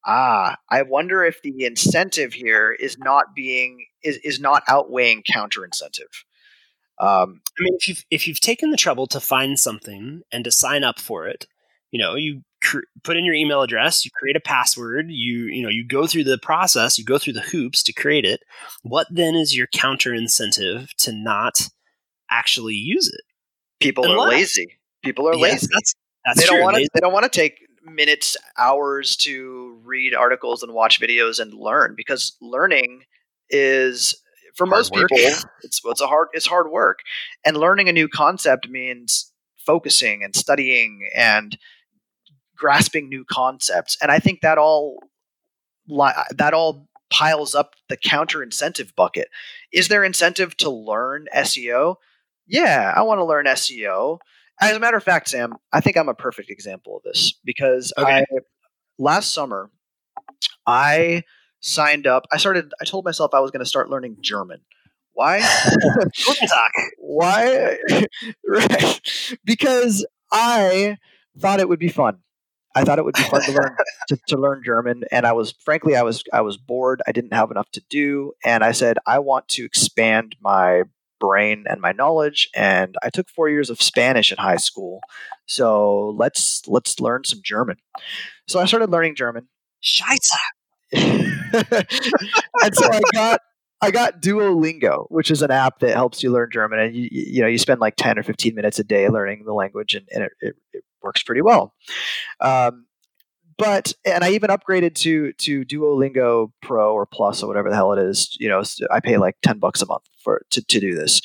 Ah, 0.06 0.58
I 0.70 0.82
wonder 0.84 1.24
if 1.24 1.42
the 1.42 1.66
incentive 1.66 2.34
here 2.34 2.72
is 2.72 2.98
not 2.98 3.36
being 3.36 3.86
is, 4.04 4.18
is 4.18 4.40
not 4.40 4.64
outweighing 4.68 5.24
counter 5.32 5.66
incentive. 5.66 6.26
Um, 7.00 7.42
I 7.58 7.64
mean, 7.64 7.76
if 7.80 7.88
you've 7.88 8.06
if 8.12 8.28
you've 8.28 8.40
taken 8.40 8.72
the 8.72 8.78
trouble 8.78 9.08
to 9.08 9.20
find 9.20 9.60
something 9.60 10.22
and 10.32 10.44
to 10.44 10.52
sign 10.52 10.84
up 10.84 11.00
for 11.00 11.28
it, 11.28 11.48
you 11.92 12.00
know, 12.00 12.16
you 12.16 12.44
cr- 12.62 12.80
put 13.04 13.18
in 13.18 13.26
your 13.26 13.36
email 13.36 13.62
address, 13.62 14.06
you 14.06 14.12
create 14.12 14.36
a 14.36 14.42
password, 14.42 15.08
you 15.10 15.46
you 15.46 15.64
know, 15.64 15.70
you 15.70 15.86
go 15.86 16.08
through 16.08 16.24
the 16.26 16.38
process, 16.38 16.98
you 16.98 17.06
go 17.06 17.18
through 17.18 17.34
the 17.34 17.42
hoops 17.42 17.84
to 17.84 17.94
create 17.94 18.26
it. 18.26 18.42
What 18.84 19.08
then 19.10 19.36
is 19.36 19.56
your 19.56 19.68
counter 19.68 20.14
incentive 20.14 20.94
to 20.98 21.12
not 21.12 21.70
actually 22.30 22.76
use 22.76 23.08
it? 23.08 23.22
people 23.80 24.06
are 24.12 24.28
lazy. 24.28 24.80
People 25.04 25.28
are 25.28 25.36
Yes, 25.36 25.64
lazy. 25.64 25.68
that's 25.74 25.96
that's 26.26 26.40
they 26.40 26.46
true. 26.46 26.58
don't 26.58 26.64
want 26.64 26.78
to. 26.78 26.90
They 26.94 27.00
don't 27.00 27.14
want 27.14 27.24
to 27.24 27.30
take 27.30 27.60
minutes, 27.84 28.36
hours 28.58 29.16
to 29.18 29.80
read 29.84 30.14
articles 30.14 30.64
and 30.64 30.74
watch 30.74 31.00
videos 31.00 31.40
and 31.40 31.54
learn 31.54 31.94
because 31.96 32.36
learning 32.42 33.04
is 33.50 34.16
for 34.56 34.66
Hard 34.66 34.78
most 34.78 34.92
work. 34.94 35.10
people 35.10 35.18
it's 35.64 35.82
it's 35.84 36.02
a 36.02 36.08
hard 36.08 36.28
it's 36.34 36.46
hard 36.46 36.70
work 36.70 37.00
and 37.46 37.58
learning 37.58 37.88
a 37.90 37.94
new 37.94 38.08
concept 38.08 38.68
means 38.70 39.32
focusing 39.66 40.24
and 40.24 40.36
studying 40.36 41.10
and 41.16 41.58
grasping 42.60 43.10
new 43.10 43.26
concepts. 43.26 43.98
And 44.02 44.12
I 44.12 44.20
think 44.20 44.42
that 44.42 44.58
all 44.58 45.00
that 45.88 46.54
all 46.54 46.88
piles 47.10 47.56
up 47.56 47.74
the 47.88 47.98
counter 47.98 48.44
incentive 48.44 48.96
bucket. 48.96 49.30
Is 49.72 49.88
there 49.88 50.04
incentive 50.04 50.56
to 50.58 50.70
learn 50.70 51.28
SEO? 51.36 51.96
Yeah, 52.46 52.94
I 52.96 53.02
want 53.02 53.20
to 53.20 53.26
learn 53.26 53.46
SEO. 53.46 54.20
As 54.62 54.76
a 54.76 54.80
matter 54.80 54.98
of 54.98 55.04
fact, 55.04 55.30
Sam, 55.30 55.56
I 55.72 55.80
think 55.80 55.98
I'm 55.98 56.10
a 56.10 56.14
perfect 56.14 56.50
example 56.52 56.98
of 56.98 57.04
this 57.04 57.34
because 57.44 57.94
okay. 57.98 58.20
I 58.20 58.26
last 59.00 59.34
summer 59.34 59.72
I 60.68 61.24
signed 61.62 62.08
up. 62.08 62.26
I 62.32 62.38
started. 62.38 62.72
I 62.82 62.86
told 62.86 63.06
myself 63.06 63.34
I 63.34 63.40
was 63.40 63.52
going 63.52 63.62
to 63.64 63.70
start 63.70 63.90
learning 63.90 64.18
German. 64.22 64.62
Why? 65.14 65.40
Why? 66.98 67.78
right. 68.48 69.02
Because 69.44 70.06
I 70.32 70.98
thought 71.38 71.60
it 71.60 71.68
would 71.68 71.80
be 71.80 71.90
fun. 71.90 72.20
I 72.80 72.84
thought 72.84 72.98
it 72.98 73.04
would 73.04 73.16
be 73.16 73.24
fun 73.24 73.42
to 73.42 73.52
learn 73.52 73.76
to, 74.08 74.18
to, 74.30 74.38
learn 74.38 74.62
German, 74.64 75.04
and 75.12 75.26
I 75.26 75.34
was 75.34 75.54
frankly 75.64 75.96
I 75.96 76.04
was 76.04 76.24
I 76.32 76.42
was 76.42 76.56
bored. 76.56 77.02
I 77.06 77.12
didn't 77.12 77.34
have 77.34 77.52
enough 77.52 77.70
to 77.72 77.82
do, 77.90 78.34
and 78.46 78.64
I 78.64 78.72
said 78.72 78.98
I 79.06 79.20
want 79.20 79.50
to 79.50 79.66
expand 79.66 80.36
my 80.42 80.84
brain 81.20 81.66
and 81.70 81.82
my 81.82 81.92
knowledge. 81.92 82.50
And 82.56 82.96
I 83.04 83.10
took 83.10 83.30
four 83.30 83.50
years 83.50 83.70
of 83.70 83.82
Spanish 83.82 84.32
in 84.32 84.38
high 84.38 84.58
school, 84.58 85.02
so 85.46 86.16
let's 86.18 86.66
let's 86.68 87.00
learn 87.02 87.26
some 87.26 87.42
German. 87.44 87.78
So 88.48 88.60
I 88.60 88.66
started 88.66 88.90
learning 88.90 89.16
German. 89.16 89.50
Scheiße. 89.84 90.38
and 90.94 92.76
so 92.76 92.90
I 92.92 93.02
got 93.14 93.42
I 93.82 93.92
got 93.92 94.22
Duolingo, 94.22 95.06
which 95.10 95.32
is 95.32 95.42
an 95.42 95.52
app 95.52 95.80
that 95.80 95.94
helps 95.96 96.24
you 96.24 96.32
learn 96.32 96.50
German, 96.52 96.80
and 96.80 96.96
you 96.96 97.10
you 97.12 97.42
know 97.42 97.48
you 97.48 97.58
spend 97.58 97.82
like 97.82 97.96
ten 97.98 98.18
or 98.18 98.24
fifteen 98.24 98.56
minutes 98.56 98.80
a 98.80 98.86
day 98.86 99.10
learning 99.10 99.44
the 99.46 99.54
language, 99.54 99.96
and, 99.96 100.08
and 100.12 100.24
it, 100.24 100.32
it, 100.40 100.56
it, 100.74 100.84
works 101.02 101.24
pretty 101.24 101.42
well. 101.42 101.74
Um, 102.40 102.86
but 103.58 103.94
and 104.06 104.24
I 104.24 104.32
even 104.32 104.50
upgraded 104.50 104.96
to 104.96 105.34
to 105.34 105.66
Duolingo 105.66 106.52
Pro 106.62 106.94
or 106.94 107.06
Plus 107.06 107.44
or 107.44 107.48
whatever 107.48 107.70
the 107.70 107.76
hell 107.76 107.94
it 107.94 108.00
is. 108.00 108.36
You 108.40 108.50
know, 108.50 108.64
I 108.90 109.00
pay 109.00 109.18
like 109.18 109.36
ten 109.42 109.60
bucks 109.60 109.82
a 109.82 109.86
month 109.86 110.04
for 110.24 110.46
to 110.52 110.64
to 110.64 110.80
do 110.80 110.96
this. 110.96 111.22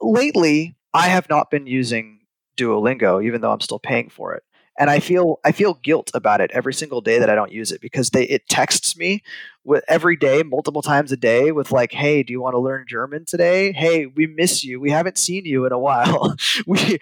Lately, 0.00 0.76
I 0.92 1.08
have 1.08 1.28
not 1.30 1.50
been 1.50 1.66
using 1.66 2.20
Duolingo, 2.56 3.24
even 3.24 3.40
though 3.40 3.52
I'm 3.52 3.60
still 3.60 3.78
paying 3.78 4.10
for 4.10 4.34
it 4.34 4.42
and 4.78 4.88
I 4.88 5.00
feel 5.00 5.40
I 5.44 5.52
feel 5.52 5.74
guilt 5.74 6.10
about 6.14 6.40
it 6.40 6.50
every 6.52 6.72
single 6.72 7.00
day 7.00 7.18
that 7.18 7.28
I 7.28 7.34
don't 7.34 7.52
use 7.52 7.72
it 7.72 7.80
because 7.80 8.10
they 8.10 8.24
it 8.24 8.48
texts 8.48 8.96
me 8.96 9.22
with 9.64 9.84
every 9.88 10.16
day, 10.16 10.42
multiple 10.42 10.80
times 10.80 11.12
a 11.12 11.16
day, 11.16 11.52
with 11.52 11.72
like, 11.72 11.92
"Hey, 11.92 12.22
do 12.22 12.32
you 12.32 12.40
want 12.40 12.54
to 12.54 12.58
learn 12.60 12.86
German 12.88 13.24
today? 13.26 13.72
Hey, 13.72 14.06
we 14.06 14.26
miss 14.26 14.64
you. 14.64 14.80
We 14.80 14.90
haven't 14.90 15.18
seen 15.18 15.44
you 15.44 15.66
in 15.66 15.72
a 15.72 15.78
while. 15.78 16.34
we 16.66 16.78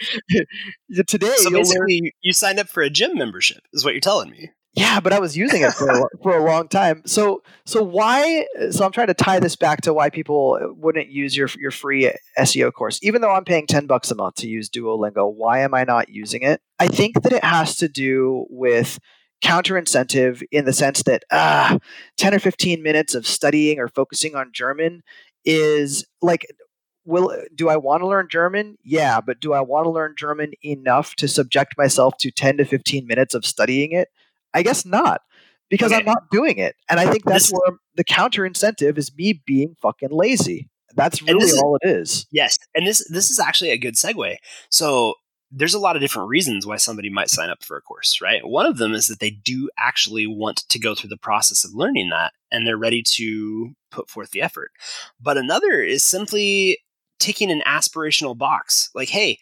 today." 1.07 1.35
So 1.37 1.51
basically, 1.51 2.01
learn- 2.03 2.11
you 2.23 2.33
signed 2.33 2.59
up 2.59 2.69
for 2.69 2.83
a 2.83 2.91
gym 2.91 3.17
membership, 3.17 3.63
is 3.73 3.85
what 3.85 3.95
you're 3.95 4.01
telling 4.01 4.31
me. 4.31 4.51
Yeah, 4.77 5.01
but 5.01 5.15
I 5.15 5.19
was 5.19 5.39
using 5.39 5.63
it 5.63 5.73
for 5.73 5.89
a, 5.89 6.05
for 6.23 6.37
a 6.37 6.45
long 6.45 6.69
time. 6.69 7.03
So 7.07 7.43
so 7.65 7.83
why? 7.83 8.47
So 8.71 8.85
I'm 8.85 8.93
trying 8.93 9.07
to 9.07 9.15
tie 9.15 9.41
this 9.41 9.57
back 9.57 9.81
to 9.83 9.95
why 9.95 10.11
people 10.11 10.59
wouldn't 10.77 11.09
use 11.09 11.35
your 11.35 11.49
your 11.59 11.71
free 11.71 12.13
SEO 12.39 12.73
course, 12.73 13.01
even 13.03 13.23
though 13.23 13.33
I'm 13.33 13.45
paying 13.45 13.67
ten 13.67 13.87
bucks 13.87 14.11
a 14.11 14.15
month 14.15 14.35
to 14.37 14.49
use 14.49 14.69
Duolingo. 14.69 15.33
Why 15.33 15.61
am 15.61 15.73
I 15.73 15.85
not 15.85 16.11
using 16.11 16.43
it? 16.43 16.61
I 16.79 16.89
think 16.89 17.23
that 17.23 17.33
it 17.33 17.43
has 17.43 17.77
to 17.77 17.89
do 17.89 18.45
with 18.51 18.99
counter 19.41 19.79
incentive 19.79 20.43
in 20.53 20.67
the 20.67 20.73
sense 20.75 21.03
that 21.05 21.25
ah, 21.33 21.79
10 22.17 22.35
or 22.35 22.39
15 22.39 22.83
minutes 22.83 23.15
of 23.15 23.27
studying 23.27 23.79
or 23.79 23.89
focusing 23.89 24.35
on 24.35 24.51
German 24.53 25.03
is 25.45 26.07
like 26.21 26.47
will 27.07 27.35
do 27.55 27.71
I 27.71 27.77
want 27.77 28.03
to 28.03 28.07
learn 28.09 28.29
German? 28.31 28.77
Yeah, 28.85 29.21
but 29.23 29.41
do 29.41 29.55
I 29.55 29.61
want 29.61 29.85
to 29.87 29.91
learn 29.91 30.15
German 30.19 30.53
enough 30.63 31.15
to 31.17 31.29
subject 31.29 31.79
myself 31.79 32.19
to 32.19 32.31
10 32.31 32.59
to 32.59 32.65
15 32.67 33.07
minutes 33.07 33.35
of 33.35 33.47
studying 33.47 33.93
it? 33.93 34.09
I 34.57 34.63
guess 34.63 34.87
not 34.87 35.21
because 35.69 35.93
okay. 35.93 36.01
I'm 36.01 36.07
not 36.07 36.31
doing 36.31 36.59
it. 36.59 36.77
And 36.89 36.99
I 36.99 37.11
think 37.11 37.25
that's 37.25 37.51
this, 37.51 37.53
where 37.53 37.79
the 37.97 38.05
counter 38.05 38.47
incentive 38.47 38.97
is 38.97 39.15
me 39.15 39.43
being 39.47 39.77
fucking 39.83 40.11
lazy. 40.11 40.69
That's 40.95 41.21
really 41.23 41.51
all 41.59 41.77
it 41.83 41.89
is. 41.89 42.27
Yes. 42.31 42.59
And 42.75 42.87
this 42.87 43.07
this 43.09 43.31
is 43.31 43.39
actually 43.39 43.71
a 43.71 43.79
good 43.79 43.95
segue. 43.95 44.37
So 44.71 45.15
there's 45.51 45.75
a 45.75 45.79
lot 45.79 45.95
of 45.95 46.03
different 46.03 46.29
reasons 46.29 46.67
why 46.67 46.77
somebody 46.77 47.11
might 47.11 47.29
sign 47.29 47.51
up 47.51 47.63
for 47.63 47.77
a 47.77 47.83
course, 47.83 48.19
right? 48.23 48.47
One 48.47 48.67
of 48.67 48.79
them 48.79 48.95
is 48.95 49.07
that 49.09 49.21
they 49.21 49.31
do 49.31 49.69
actually 49.79 50.27
want 50.27 50.65
to 50.69 50.79
go 50.79 50.95
through 50.95 51.11
the 51.11 51.19
process 51.19 51.65
of 51.65 51.75
learning 51.75 52.09
that 52.11 52.33
and 52.51 52.67
they're 52.67 52.79
ready 52.79 53.03
to 53.15 53.75
put 53.91 54.09
forth 54.09 54.31
the 54.31 54.43
effort. 54.43 54.71
But 55.21 55.37
another 55.37 55.83
is 55.83 56.03
simply 56.03 56.79
ticking 57.19 57.51
an 57.51 57.63
aspirational 57.67 58.37
box. 58.37 58.91
Like, 58.95 59.11
hey, 59.11 59.39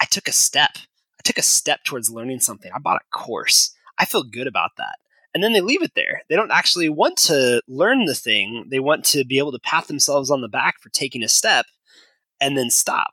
I 0.00 0.04
took 0.06 0.28
a 0.28 0.32
step. 0.32 0.70
I 0.76 1.22
took 1.24 1.38
a 1.38 1.42
step 1.42 1.80
towards 1.84 2.10
learning 2.10 2.40
something. 2.40 2.70
I 2.74 2.78
bought 2.78 3.02
a 3.02 3.16
course. 3.16 3.74
I 3.98 4.04
feel 4.04 4.22
good 4.22 4.46
about 4.46 4.72
that. 4.78 4.96
And 5.34 5.42
then 5.42 5.52
they 5.52 5.60
leave 5.60 5.82
it 5.82 5.92
there. 5.94 6.22
They 6.28 6.36
don't 6.36 6.50
actually 6.50 6.88
want 6.88 7.16
to 7.18 7.62
learn 7.66 8.04
the 8.04 8.14
thing. 8.14 8.66
They 8.70 8.80
want 8.80 9.04
to 9.06 9.24
be 9.24 9.38
able 9.38 9.52
to 9.52 9.58
pat 9.60 9.86
themselves 9.86 10.30
on 10.30 10.42
the 10.42 10.48
back 10.48 10.80
for 10.80 10.90
taking 10.90 11.22
a 11.22 11.28
step 11.28 11.66
and 12.40 12.56
then 12.56 12.70
stop. 12.70 13.12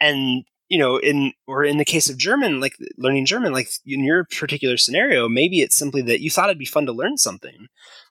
And 0.00 0.44
you 0.68 0.78
know, 0.78 0.96
in 0.96 1.34
or 1.46 1.64
in 1.64 1.76
the 1.76 1.84
case 1.84 2.08
of 2.08 2.16
German, 2.16 2.58
like 2.58 2.76
learning 2.96 3.26
German, 3.26 3.52
like 3.52 3.68
in 3.84 4.02
your 4.02 4.24
particular 4.24 4.78
scenario, 4.78 5.28
maybe 5.28 5.60
it's 5.60 5.76
simply 5.76 6.00
that 6.02 6.22
you 6.22 6.30
thought 6.30 6.48
it'd 6.48 6.58
be 6.58 6.64
fun 6.64 6.86
to 6.86 6.92
learn 6.92 7.18
something, 7.18 7.66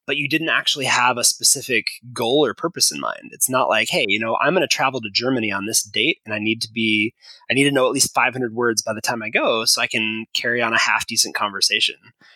but 0.07 0.17
you 0.17 0.27
didn't 0.27 0.49
actually 0.49 0.85
have 0.85 1.17
a 1.17 1.23
specific 1.23 1.87
goal 2.11 2.45
or 2.45 2.53
purpose 2.53 2.91
in 2.91 2.99
mind. 2.99 3.29
It's 3.31 3.49
not 3.49 3.69
like, 3.69 3.89
hey, 3.89 4.05
you 4.07 4.19
know, 4.19 4.37
I'm 4.41 4.53
going 4.53 4.61
to 4.61 4.67
travel 4.67 4.99
to 5.01 5.09
Germany 5.11 5.51
on 5.51 5.65
this 5.65 5.83
date 5.83 6.19
and 6.25 6.33
I 6.33 6.39
need 6.39 6.61
to 6.63 6.71
be, 6.71 7.13
I 7.49 7.53
need 7.53 7.65
to 7.65 7.71
know 7.71 7.85
at 7.85 7.93
least 7.93 8.13
500 8.13 8.53
words 8.53 8.81
by 8.81 8.93
the 8.93 9.01
time 9.01 9.21
I 9.21 9.29
go 9.29 9.65
so 9.65 9.81
I 9.81 9.87
can 9.87 10.25
carry 10.33 10.61
on 10.61 10.73
a 10.73 10.79
half 10.79 11.05
decent 11.05 11.35
conversation. 11.35 11.95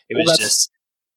It 0.09 0.15
well, 0.15 0.25
was 0.25 0.37
just. 0.37 0.71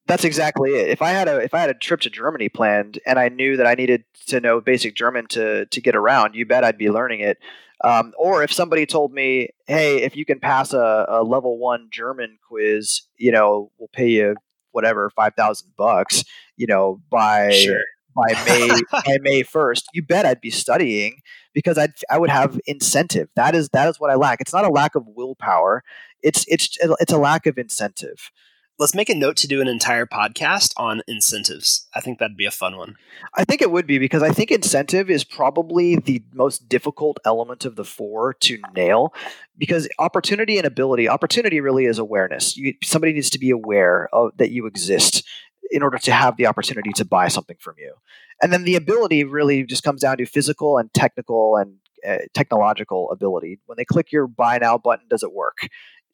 That's 0.07 0.25
exactly 0.25 0.71
it. 0.71 0.89
If 0.89 1.03
I 1.03 1.11
had 1.11 1.29
a 1.29 1.37
if 1.37 1.53
I 1.53 1.61
had 1.61 1.69
a 1.69 1.75
trip 1.75 2.01
to 2.01 2.11
Germany 2.11 2.49
planned 2.49 2.99
and 3.05 3.19
I 3.19 3.29
knew 3.29 3.59
that 3.59 3.67
I 3.67 3.75
needed 3.75 4.05
to 4.29 4.41
know 4.41 4.59
basic 4.59 4.95
German 4.97 5.27
to 5.29 5.67
to 5.67 5.81
get 5.83 5.95
around, 5.95 6.35
you 6.35 6.47
bet 6.47 6.65
I'd 6.65 6.79
be 6.79 6.89
learning 6.89 7.21
it. 7.21 7.37
Um, 7.85 8.15
or 8.19 8.43
if 8.43 8.51
somebody 8.51 8.87
told 8.87 9.13
me, 9.13 9.51
"Hey, 9.67 10.03
if 10.03 10.17
you 10.17 10.25
can 10.25 10.41
pass 10.41 10.73
a, 10.73 11.05
a 11.11 11.23
level 11.23 11.59
one 11.59 11.89
German 11.93 12.39
quiz, 12.49 13.03
you 13.19 13.31
know, 13.31 13.71
we'll 13.79 13.91
pay 13.93 14.09
you 14.09 14.35
whatever 14.73 15.11
five 15.11 15.35
thousand 15.35 15.73
bucks, 15.77 16.25
you 16.57 16.67
know, 16.67 17.01
by 17.11 17.51
sure. 17.51 17.83
by 18.15 18.33
May 18.47 18.69
by 18.93 19.19
May 19.21 19.43
first, 19.43 19.89
you 19.93 20.03
bet 20.03 20.27
I'd 20.27 20.41
be 20.41 20.51
studying 20.51 21.21
because 21.55 21.79
I'd 21.79 21.95
I 22.11 22.19
would 22.19 22.31
have 22.31 22.61
incentive. 22.67 23.29
That 23.37 23.55
is 23.55 23.69
that 23.71 23.89
is 23.89 23.99
what 23.99 24.11
I 24.11 24.15
lack. 24.15 24.41
It's 24.41 24.53
not 24.53 24.65
a 24.65 24.71
lack 24.71 24.95
of 24.95 25.05
willpower. 25.07 25.83
It's 26.23 26.45
it's 26.49 26.77
it's 26.81 27.13
a 27.13 27.19
lack 27.19 27.47
of 27.47 27.59
incentive 27.59 28.31
let's 28.79 28.95
make 28.95 29.09
a 29.09 29.15
note 29.15 29.37
to 29.37 29.49
do 29.49 29.61
an 29.61 29.69
entire 29.69 30.07
podcast 30.07 30.73
on 30.77 31.03
incentives. 31.09 31.87
I 31.95 32.01
think 32.01 32.19
that'd 32.19 32.37
be 32.37 32.47
a 32.47 32.51
fun 32.51 32.77
one. 32.77 32.97
I 33.35 33.45
think 33.45 33.61
it 33.61 33.73
would 33.73 33.87
be 33.87 33.99
because 33.99 34.23
I 34.23 34.31
think 34.31 34.51
incentive 34.51 35.11
is 35.11 35.25
probably 35.25 35.97
the 35.97 36.23
most 36.33 36.69
difficult 36.69 37.19
element 37.25 37.65
of 37.65 37.77
the 37.77 37.85
four 37.85 38.35
to 38.35 38.59
nail 38.75 39.13
because 39.57 39.89
opportunity 39.99 40.59
and 40.59 40.67
ability, 40.67 41.09
opportunity 41.09 41.61
really 41.61 41.87
is 41.87 41.99
awareness. 41.99 42.57
You, 42.57 42.75
somebody 42.85 43.13
needs 43.13 43.31
to 43.31 43.39
be 43.39 43.51
aware 43.51 44.09
of 44.13 44.37
that 44.37 44.53
you 44.53 44.67
exist 44.67 45.25
in 45.71 45.83
order 45.83 45.99
to 45.99 46.13
have 46.13 46.37
the 46.37 46.47
opportunity 46.47 46.93
to 46.95 47.05
buy 47.05 47.29
something 47.29 47.57
from 47.59 47.75
you. 47.79 47.95
And 48.41 48.53
then 48.53 48.65
the 48.65 48.77
ability 48.77 49.25
really 49.25 49.65
just 49.65 49.83
comes 49.83 50.03
down 50.03 50.17
to 50.19 50.27
physical 50.27 50.79
and 50.79 50.93
technical 50.95 51.57
and 51.57 51.75
uh, 52.09 52.25
technological 52.33 53.11
ability. 53.11 53.59
When 53.67 53.77
they 53.77 53.85
click 53.85 54.13
your 54.13 54.29
buy 54.29 54.59
now 54.59 54.79
button, 54.79 55.07
does 55.09 55.25
it 55.25 55.33
work? 55.33 55.69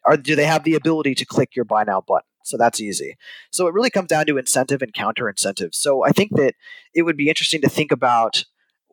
Or 0.07 0.17
do 0.17 0.35
they 0.35 0.47
have 0.47 0.65
the 0.65 0.75
ability 0.75 1.15
to 1.17 1.27
click 1.27 1.55
your 1.55 1.65
buy 1.65 1.85
now 1.85 2.01
button? 2.01 2.27
So 2.45 2.57
that's 2.57 2.81
easy. 2.81 3.17
So 3.51 3.67
it 3.67 3.75
really 3.75 3.91
comes 3.91 4.09
down 4.09 4.27
to 4.27 4.39
incentive 4.39 4.83
and 4.83 4.93
counter 4.93 5.29
incentive. 5.29 5.75
So 5.75 6.05
I 6.05 6.11
think 6.11 6.31
that 6.37 6.55
it 6.95 7.03
would 7.03 7.17
be 7.17 7.29
interesting 7.29 7.63
to 7.63 7.69
think 7.69 7.91
about 7.91 8.45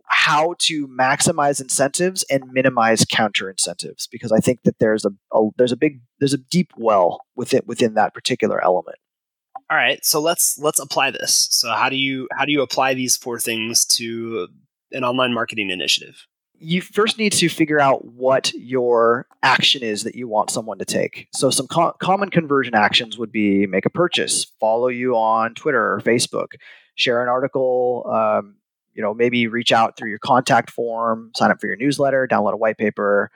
how 0.05 0.55
to 0.59 0.87
maximize 0.87 1.61
incentives 1.61 2.23
and 2.29 2.51
minimize 2.51 3.05
counter 3.05 3.49
incentives 3.49 4.07
because 4.07 4.31
I 4.31 4.39
think 4.39 4.63
that 4.63 4.77
there's 4.79 5.05
a, 5.05 5.11
a 5.33 5.49
there's 5.57 5.71
a 5.71 5.77
big 5.77 6.01
there's 6.19 6.33
a 6.33 6.37
deep 6.37 6.71
well 6.77 7.21
within 7.35 7.61
within 7.65 7.93
that 7.93 8.13
particular 8.13 8.63
element. 8.63 8.97
All 9.69 9.77
right, 9.77 10.03
so 10.03 10.19
let's 10.19 10.59
let's 10.59 10.79
apply 10.79 11.11
this. 11.11 11.47
So 11.51 11.71
how 11.71 11.87
do 11.87 11.95
you 11.95 12.27
how 12.37 12.43
do 12.43 12.51
you 12.51 12.61
apply 12.61 12.93
these 12.93 13.15
four 13.15 13.39
things 13.39 13.85
to 13.85 14.49
an 14.91 15.05
online 15.05 15.33
marketing 15.33 15.69
initiative? 15.69 16.25
You 16.61 16.81
first 16.81 17.17
need 17.17 17.33
to 17.33 17.49
figure 17.49 17.79
out 17.79 18.05
what 18.05 18.53
your 18.53 19.25
action 19.41 19.81
is 19.81 20.03
that 20.03 20.15
you 20.15 20.27
want 20.27 20.51
someone 20.51 20.77
to 20.77 20.85
take. 20.85 21.27
So, 21.33 21.49
some 21.49 21.67
co- 21.67 21.93
common 21.99 22.29
conversion 22.29 22.75
actions 22.75 23.17
would 23.17 23.31
be 23.31 23.65
make 23.65 23.85
a 23.85 23.89
purchase, 23.89 24.45
follow 24.59 24.87
you 24.87 25.15
on 25.15 25.55
Twitter 25.55 25.93
or 25.93 25.99
Facebook, 26.01 26.53
share 26.95 27.21
an 27.21 27.29
article, 27.29 28.05
um, 28.11 28.55
you 28.93 29.01
know, 29.01 29.13
maybe 29.13 29.47
reach 29.47 29.71
out 29.71 29.97
through 29.97 30.09
your 30.09 30.19
contact 30.19 30.69
form, 30.69 31.31
sign 31.35 31.49
up 31.49 31.59
for 31.59 31.67
your 31.67 31.77
newsletter, 31.77 32.27
download 32.27 32.53
a 32.53 32.57
white 32.57 32.77
paper, 32.77 33.31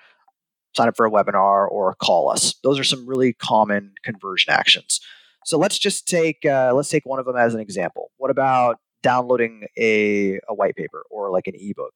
sign 0.76 0.88
up 0.88 0.96
for 0.96 1.06
a 1.06 1.12
webinar, 1.12 1.70
or 1.70 1.96
call 1.96 2.30
us. 2.30 2.56
Those 2.64 2.80
are 2.80 2.84
some 2.84 3.08
really 3.08 3.34
common 3.34 3.94
conversion 4.04 4.54
actions. 4.54 5.00
So 5.46 5.58
let's 5.58 5.80
just 5.80 6.08
take 6.08 6.46
uh, 6.46 6.74
let's 6.76 6.90
take 6.90 7.06
one 7.06 7.20
of 7.20 7.26
them 7.26 7.38
as 7.38 7.54
an 7.54 7.60
example. 7.60 8.12
What 8.18 8.32
about 8.32 8.80
downloading 9.02 9.68
a, 9.78 10.40
a 10.48 10.54
white 10.54 10.76
paper 10.76 11.04
or 11.10 11.32
like 11.32 11.48
an 11.48 11.54
ebook? 11.56 11.94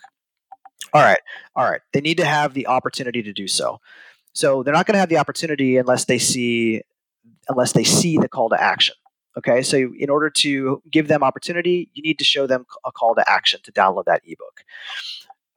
All 0.94 1.02
right. 1.02 1.20
All 1.56 1.70
right. 1.70 1.82
They 1.94 2.02
need 2.02 2.18
to 2.18 2.26
have 2.26 2.54
the 2.54 2.68
opportunity 2.68 3.22
to 3.24 3.34
do 3.34 3.48
so. 3.48 3.80
So 4.34 4.64
they're 4.64 4.74
not 4.74 4.86
going 4.86 4.94
to 4.94 5.00
have 5.00 5.10
the 5.10 5.18
opportunity 5.18 5.78
unless 5.78 6.06
they 6.06 6.20
see 6.20 6.82
unless 7.50 7.72
they 7.74 7.84
see 7.84 8.18
the 8.18 8.30
call 8.30 8.50
to 8.50 8.62
action. 8.62 8.96
Okay, 9.38 9.62
so 9.62 9.78
in 9.78 10.10
order 10.10 10.30
to 10.30 10.82
give 10.90 11.08
them 11.08 11.24
opportunity, 11.24 11.90
you 11.94 12.02
need 12.04 12.20
to 12.20 12.26
show 12.26 12.48
them 12.48 12.66
a 12.86 12.92
call 12.92 13.16
to 13.16 13.30
action 13.30 13.60
to 13.64 13.72
download 13.72 14.06
that 14.06 14.22
ebook. 14.26 14.62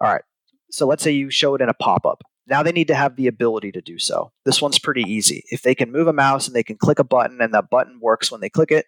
All 0.00 0.12
right, 0.12 0.22
so 0.70 0.86
let's 0.86 1.02
say 1.02 1.10
you 1.10 1.30
show 1.30 1.54
it 1.54 1.60
in 1.60 1.68
a 1.68 1.74
pop 1.74 2.06
up. 2.06 2.22
Now 2.46 2.62
they 2.62 2.72
need 2.72 2.88
to 2.88 2.94
have 2.94 3.16
the 3.16 3.28
ability 3.28 3.72
to 3.72 3.80
do 3.80 3.98
so. 3.98 4.32
This 4.44 4.60
one's 4.60 4.78
pretty 4.78 5.02
easy. 5.02 5.44
If 5.50 5.62
they 5.62 5.74
can 5.74 5.92
move 5.92 6.06
a 6.06 6.12
mouse 6.12 6.46
and 6.46 6.56
they 6.56 6.62
can 6.62 6.76
click 6.76 6.98
a 6.98 7.04
button 7.04 7.40
and 7.40 7.54
that 7.54 7.70
button 7.70 7.98
works 8.00 8.30
when 8.30 8.40
they 8.40 8.50
click 8.50 8.70
it, 8.70 8.86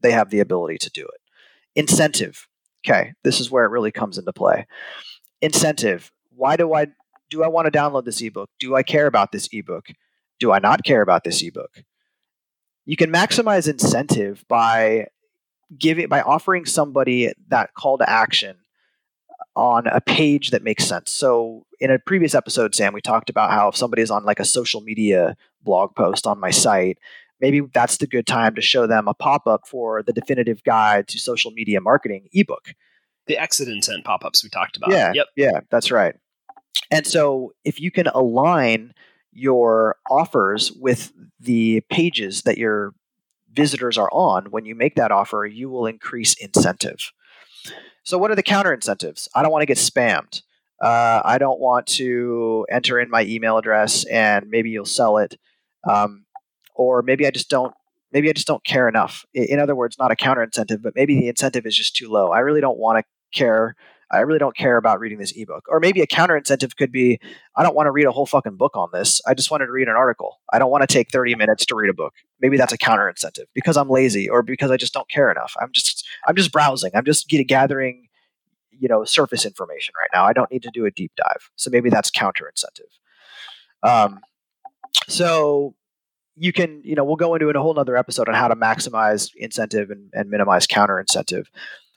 they 0.00 0.10
have 0.12 0.30
the 0.30 0.40
ability 0.40 0.78
to 0.78 0.90
do 0.90 1.02
it. 1.02 1.20
Incentive. 1.74 2.48
Okay, 2.86 3.12
this 3.22 3.40
is 3.40 3.50
where 3.50 3.64
it 3.64 3.70
really 3.70 3.92
comes 3.92 4.18
into 4.18 4.32
play. 4.32 4.66
Incentive. 5.44 6.10
Why 6.34 6.56
do 6.56 6.72
I 6.74 6.86
do 7.30 7.42
I 7.42 7.48
want 7.48 7.70
to 7.70 7.76
download 7.78 8.04
this 8.04 8.20
ebook? 8.22 8.48
Do 8.58 8.74
I 8.74 8.82
care 8.82 9.06
about 9.06 9.32
this 9.32 9.48
ebook? 9.52 9.86
Do 10.40 10.52
I 10.52 10.58
not 10.58 10.84
care 10.84 11.02
about 11.02 11.24
this 11.24 11.42
ebook? 11.42 11.82
You 12.86 12.96
can 12.96 13.12
maximize 13.12 13.68
incentive 13.68 14.44
by 14.48 15.08
giving 15.78 16.08
by 16.08 16.22
offering 16.22 16.64
somebody 16.64 17.32
that 17.48 17.74
call 17.74 17.98
to 17.98 18.08
action 18.08 18.56
on 19.56 19.86
a 19.86 20.00
page 20.00 20.50
that 20.50 20.62
makes 20.62 20.84
sense. 20.84 21.10
So 21.12 21.66
in 21.80 21.90
a 21.90 21.98
previous 21.98 22.34
episode, 22.34 22.74
Sam, 22.74 22.92
we 22.92 23.00
talked 23.00 23.30
about 23.30 23.50
how 23.50 23.68
if 23.68 23.76
somebody 23.76 24.02
is 24.02 24.10
on 24.10 24.24
like 24.24 24.40
a 24.40 24.44
social 24.44 24.80
media 24.80 25.36
blog 25.62 25.94
post 25.94 26.26
on 26.26 26.40
my 26.40 26.50
site, 26.50 26.98
maybe 27.40 27.60
that's 27.72 27.98
the 27.98 28.06
good 28.06 28.26
time 28.26 28.54
to 28.54 28.60
show 28.60 28.86
them 28.86 29.08
a 29.08 29.14
pop-up 29.14 29.68
for 29.68 30.02
the 30.02 30.12
definitive 30.12 30.64
guide 30.64 31.06
to 31.08 31.18
social 31.18 31.50
media 31.50 31.80
marketing 31.80 32.28
ebook. 32.32 32.74
The 33.26 33.38
exit 33.38 33.68
intent 33.68 34.04
pop-ups 34.04 34.44
we 34.44 34.50
talked 34.50 34.76
about. 34.76 34.90
Yeah. 34.90 35.12
Yep. 35.14 35.26
Yeah, 35.36 35.60
that's 35.70 35.90
right. 35.90 36.14
And 36.90 37.06
so 37.06 37.52
if 37.64 37.80
you 37.80 37.90
can 37.90 38.06
align 38.08 38.92
your 39.32 39.96
offers 40.10 40.72
with 40.72 41.12
the 41.40 41.80
pages 41.90 42.42
that 42.42 42.58
your 42.58 42.94
visitors 43.52 43.96
are 43.96 44.10
on 44.12 44.46
when 44.46 44.64
you 44.64 44.74
make 44.74 44.96
that 44.96 45.10
offer, 45.10 45.46
you 45.46 45.70
will 45.70 45.86
increase 45.86 46.34
incentive. 46.34 47.12
So, 48.02 48.18
what 48.18 48.30
are 48.30 48.34
the 48.34 48.42
counter 48.42 48.72
incentives? 48.72 49.28
I 49.34 49.42
don't 49.42 49.50
want 49.52 49.62
to 49.62 49.66
get 49.66 49.78
spammed. 49.78 50.42
Uh, 50.82 51.22
I 51.24 51.38
don't 51.38 51.60
want 51.60 51.86
to 51.86 52.66
enter 52.70 52.98
in 52.98 53.08
my 53.08 53.24
email 53.24 53.56
address 53.56 54.04
and 54.04 54.46
maybe 54.48 54.70
you'll 54.70 54.84
sell 54.84 55.18
it. 55.18 55.38
Um, 55.88 56.26
or 56.74 57.02
maybe 57.02 57.26
I 57.26 57.30
just 57.30 57.48
don't. 57.48 57.74
Maybe 58.12 58.28
I 58.28 58.32
just 58.32 58.46
don't 58.46 58.64
care 58.64 58.88
enough. 58.88 59.24
In 59.34 59.58
other 59.58 59.74
words, 59.74 59.96
not 59.98 60.12
a 60.12 60.16
counter 60.16 60.42
incentive, 60.42 60.80
but 60.80 60.94
maybe 60.94 61.18
the 61.18 61.28
incentive 61.28 61.66
is 61.66 61.76
just 61.76 61.96
too 61.96 62.08
low. 62.08 62.28
I 62.28 62.40
really 62.40 62.60
don't 62.60 62.78
want 62.78 62.98
to 62.98 63.04
care 63.34 63.76
I 64.14 64.20
really 64.20 64.38
don't 64.38 64.56
care 64.56 64.76
about 64.76 65.00
reading 65.00 65.18
this 65.18 65.32
ebook. 65.34 65.64
Or 65.68 65.80
maybe 65.80 66.00
a 66.00 66.06
counter 66.06 66.36
incentive 66.36 66.76
could 66.76 66.92
be 66.92 67.18
I 67.56 67.62
don't 67.62 67.74
want 67.74 67.86
to 67.86 67.90
read 67.90 68.06
a 68.06 68.12
whole 68.12 68.26
fucking 68.26 68.56
book 68.56 68.76
on 68.76 68.90
this. 68.92 69.20
I 69.26 69.34
just 69.34 69.50
wanted 69.50 69.66
to 69.66 69.72
read 69.72 69.88
an 69.88 69.96
article. 69.96 70.40
I 70.52 70.58
don't 70.58 70.70
want 70.70 70.82
to 70.82 70.92
take 70.92 71.10
30 71.10 71.34
minutes 71.34 71.66
to 71.66 71.74
read 71.74 71.90
a 71.90 71.94
book. 71.94 72.14
Maybe 72.40 72.56
that's 72.56 72.72
a 72.72 72.78
counter 72.78 73.08
incentive 73.08 73.46
because 73.54 73.76
I'm 73.76 73.90
lazy 73.90 74.28
or 74.28 74.42
because 74.42 74.70
I 74.70 74.76
just 74.76 74.92
don't 74.92 75.08
care 75.08 75.30
enough. 75.30 75.54
I'm 75.60 75.70
just 75.72 76.06
I'm 76.26 76.36
just 76.36 76.52
browsing. 76.52 76.92
I'm 76.94 77.04
just 77.04 77.28
gathering 77.28 78.08
you 78.70 78.88
know 78.88 79.04
surface 79.04 79.44
information 79.44 79.94
right 80.00 80.10
now. 80.14 80.24
I 80.24 80.32
don't 80.32 80.50
need 80.50 80.62
to 80.62 80.70
do 80.72 80.86
a 80.86 80.90
deep 80.90 81.12
dive. 81.16 81.50
So 81.56 81.70
maybe 81.70 81.90
that's 81.90 82.10
counter 82.10 82.48
incentive. 82.48 82.86
Um, 83.82 84.20
so 85.08 85.74
you 86.36 86.52
can 86.52 86.82
you 86.84 86.94
know 86.94 87.04
we'll 87.04 87.16
go 87.16 87.34
into 87.34 87.48
a 87.48 87.60
whole 87.60 87.78
other 87.78 87.96
episode 87.96 88.28
on 88.28 88.34
how 88.34 88.48
to 88.48 88.56
maximize 88.56 89.30
incentive 89.36 89.90
and, 89.90 90.10
and 90.12 90.30
minimize 90.30 90.66
counter 90.66 91.00
incentive 91.00 91.50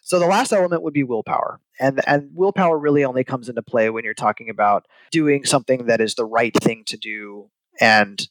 so 0.07 0.19
the 0.19 0.25
last 0.25 0.53
element 0.53 0.83
would 0.83 0.93
be 0.93 1.03
willpower. 1.03 1.59
And 1.81 1.99
and 2.07 2.29
willpower 2.33 2.79
really 2.79 3.03
only 3.03 3.25
comes 3.25 3.49
into 3.49 3.61
play 3.61 3.89
when 3.89 4.05
you're 4.05 4.13
talking 4.13 4.49
about 4.49 4.85
doing 5.11 5.43
something 5.43 5.87
that 5.87 5.99
is 5.99 6.15
the 6.15 6.23
right 6.23 6.55
thing 6.55 6.83
to 6.85 6.95
do 6.95 7.49
and 7.81 8.25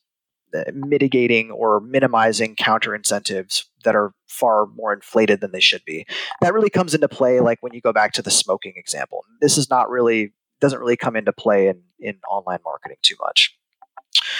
uh, 0.56 0.62
mitigating 0.72 1.50
or 1.50 1.80
minimizing 1.80 2.56
counter 2.56 2.94
incentives 2.94 3.68
that 3.84 3.94
are 3.94 4.14
far 4.26 4.64
more 4.74 4.94
inflated 4.94 5.42
than 5.42 5.52
they 5.52 5.60
should 5.60 5.84
be. 5.84 6.06
That 6.40 6.54
really 6.54 6.70
comes 6.70 6.94
into 6.94 7.08
play 7.08 7.40
like 7.40 7.58
when 7.60 7.74
you 7.74 7.82
go 7.82 7.92
back 7.92 8.12
to 8.12 8.22
the 8.22 8.30
smoking 8.30 8.72
example. 8.76 9.26
This 9.42 9.58
is 9.58 9.68
not 9.68 9.90
really 9.90 10.32
doesn't 10.62 10.80
really 10.80 10.96
come 10.96 11.14
into 11.14 11.32
play 11.34 11.68
in 11.68 11.82
in 12.00 12.18
online 12.26 12.60
marketing 12.64 12.96
too 13.02 13.16
much. 13.20 13.54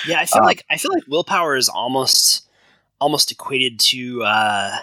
Yeah, 0.09 0.21
I 0.21 0.25
feel 0.25 0.41
um, 0.41 0.47
like 0.47 0.65
I 0.71 0.79
feel 0.79 0.91
like 0.91 1.05
willpower 1.07 1.55
is 1.55 1.69
almost 1.69 2.49
almost 2.99 3.31
equated 3.31 3.79
to 3.79 4.23
uh, 4.23 4.77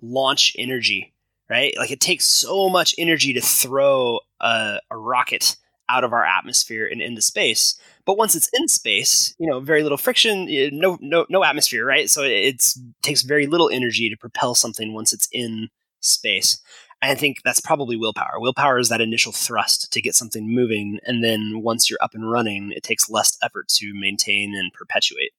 launch 0.00 0.54
energy 0.56 1.12
right? 1.48 1.74
Like 1.76 1.90
it 1.90 2.00
takes 2.00 2.24
so 2.24 2.68
much 2.68 2.94
energy 2.98 3.32
to 3.32 3.40
throw 3.40 4.20
a, 4.40 4.80
a 4.90 4.96
rocket 4.96 5.56
out 5.88 6.04
of 6.04 6.12
our 6.12 6.24
atmosphere 6.24 6.86
and 6.86 7.00
into 7.00 7.22
space. 7.22 7.78
But 8.04 8.18
once 8.18 8.34
it's 8.34 8.50
in 8.52 8.68
space, 8.68 9.34
you 9.38 9.48
know, 9.48 9.60
very 9.60 9.82
little 9.82 9.98
friction, 9.98 10.46
no 10.78 10.98
no 11.00 11.26
no 11.28 11.44
atmosphere, 11.44 11.84
right? 11.84 12.08
So 12.10 12.22
it 12.22 12.62
takes 13.02 13.22
very 13.22 13.46
little 13.46 13.70
energy 13.70 14.08
to 14.10 14.16
propel 14.16 14.54
something 14.54 14.92
once 14.92 15.12
it's 15.12 15.28
in 15.32 15.68
space. 16.00 16.60
I 17.00 17.14
think 17.14 17.42
that's 17.44 17.60
probably 17.60 17.96
willpower. 17.96 18.40
Willpower 18.40 18.78
is 18.78 18.88
that 18.88 19.00
initial 19.00 19.30
thrust 19.30 19.92
to 19.92 20.02
get 20.02 20.16
something 20.16 20.52
moving, 20.52 20.98
and 21.04 21.22
then 21.22 21.62
once 21.62 21.88
you're 21.88 22.02
up 22.02 22.14
and 22.14 22.28
running, 22.30 22.72
it 22.72 22.82
takes 22.82 23.08
less 23.08 23.38
effort 23.42 23.68
to 23.76 23.92
maintain 23.94 24.54
and 24.54 24.72
perpetuate. 24.72 25.30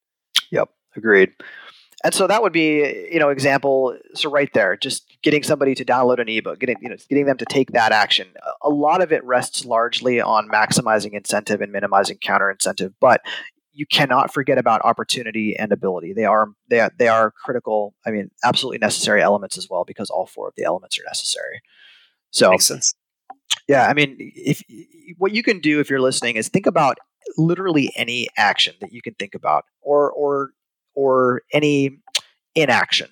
Yep, 0.50 0.70
agreed 0.96 1.32
and 2.04 2.14
so 2.14 2.26
that 2.26 2.42
would 2.42 2.52
be 2.52 3.08
you 3.10 3.18
know 3.18 3.28
example 3.28 3.96
so 4.14 4.30
right 4.30 4.52
there 4.54 4.76
just 4.76 5.06
getting 5.22 5.42
somebody 5.42 5.74
to 5.74 5.84
download 5.84 6.20
an 6.20 6.28
ebook 6.28 6.58
getting 6.58 6.76
you 6.80 6.88
know 6.88 6.96
getting 7.08 7.26
them 7.26 7.36
to 7.36 7.44
take 7.44 7.72
that 7.72 7.92
action. 7.92 8.28
A 8.62 8.68
lot 8.68 9.02
of 9.02 9.12
it 9.12 9.24
rests 9.24 9.64
largely 9.64 10.20
on 10.20 10.48
maximizing 10.48 11.12
incentive 11.12 11.60
and 11.60 11.72
minimizing 11.72 12.18
counter 12.18 12.50
incentive 12.50 12.92
but 13.00 13.20
you 13.72 13.86
cannot 13.86 14.32
forget 14.32 14.58
about 14.58 14.84
opportunity 14.84 15.56
and 15.56 15.72
ability. 15.72 16.12
They 16.12 16.24
are 16.24 16.48
they 16.68 16.80
are, 16.80 16.92
they 16.98 17.08
are 17.08 17.30
critical 17.30 17.94
i 18.06 18.10
mean 18.10 18.30
absolutely 18.44 18.78
necessary 18.78 19.22
elements 19.22 19.58
as 19.58 19.68
well 19.70 19.84
because 19.84 20.10
all 20.10 20.26
four 20.26 20.48
of 20.48 20.54
the 20.56 20.64
elements 20.64 20.98
are 20.98 21.04
necessary. 21.06 21.60
So 22.30 22.50
makes 22.50 22.66
sense. 22.66 22.94
Yeah 23.68 23.86
i 23.86 23.94
mean 23.94 24.16
if 24.18 24.62
what 25.18 25.32
you 25.32 25.42
can 25.42 25.60
do 25.60 25.80
if 25.80 25.90
you're 25.90 26.00
listening 26.00 26.36
is 26.36 26.48
think 26.48 26.66
about 26.66 26.98
literally 27.36 27.92
any 27.96 28.28
action 28.36 28.74
that 28.80 28.92
you 28.92 29.02
can 29.02 29.14
think 29.14 29.34
about 29.34 29.64
or 29.82 30.10
or 30.10 30.50
or 30.94 31.42
any 31.52 31.98
inaction. 32.54 33.08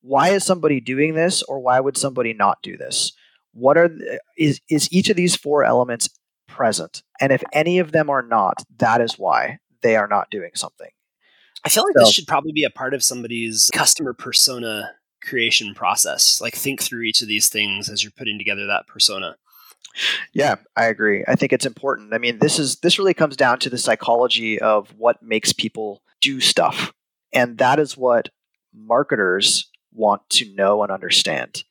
Why 0.00 0.30
is 0.30 0.44
somebody 0.44 0.80
doing 0.80 1.14
this 1.14 1.42
or 1.42 1.60
why 1.60 1.80
would 1.80 1.96
somebody 1.96 2.32
not 2.32 2.58
do 2.62 2.76
this? 2.76 3.12
What 3.52 3.78
are 3.78 3.88
the, 3.88 4.20
is 4.36 4.60
is 4.68 4.92
each 4.92 5.08
of 5.08 5.16
these 5.16 5.36
four 5.36 5.64
elements 5.64 6.08
present? 6.48 7.02
And 7.20 7.32
if 7.32 7.42
any 7.52 7.78
of 7.78 7.92
them 7.92 8.10
are 8.10 8.22
not, 8.22 8.62
that 8.78 9.00
is 9.00 9.18
why 9.18 9.58
they 9.82 9.96
are 9.96 10.08
not 10.08 10.30
doing 10.30 10.50
something. 10.54 10.90
I 11.64 11.68
feel 11.70 11.84
like 11.84 11.94
so, 11.96 12.00
this 12.00 12.12
should 12.12 12.26
probably 12.26 12.52
be 12.52 12.64
a 12.64 12.70
part 12.70 12.92
of 12.92 13.02
somebody's 13.02 13.70
customer 13.72 14.12
persona 14.12 14.92
creation 15.22 15.74
process. 15.74 16.40
Like 16.40 16.54
think 16.54 16.82
through 16.82 17.02
each 17.02 17.22
of 17.22 17.28
these 17.28 17.48
things 17.48 17.88
as 17.88 18.02
you're 18.02 18.12
putting 18.16 18.38
together 18.38 18.66
that 18.66 18.86
persona. 18.86 19.36
Yeah, 20.32 20.56
I 20.76 20.86
agree. 20.86 21.24
I 21.26 21.36
think 21.36 21.52
it's 21.52 21.66
important. 21.66 22.12
I 22.12 22.18
mean, 22.18 22.38
this 22.40 22.58
is 22.58 22.76
this 22.76 22.98
really 22.98 23.14
comes 23.14 23.36
down 23.36 23.60
to 23.60 23.70
the 23.70 23.78
psychology 23.78 24.60
of 24.60 24.92
what 24.98 25.22
makes 25.22 25.52
people 25.52 26.02
do 26.20 26.40
stuff. 26.40 26.92
And 27.34 27.58
that 27.58 27.78
is 27.78 27.96
what 27.96 28.30
marketers 28.72 29.68
want 29.92 30.22
to 30.30 30.54
know 30.54 30.82
and 30.82 30.90
understand. 30.90 31.64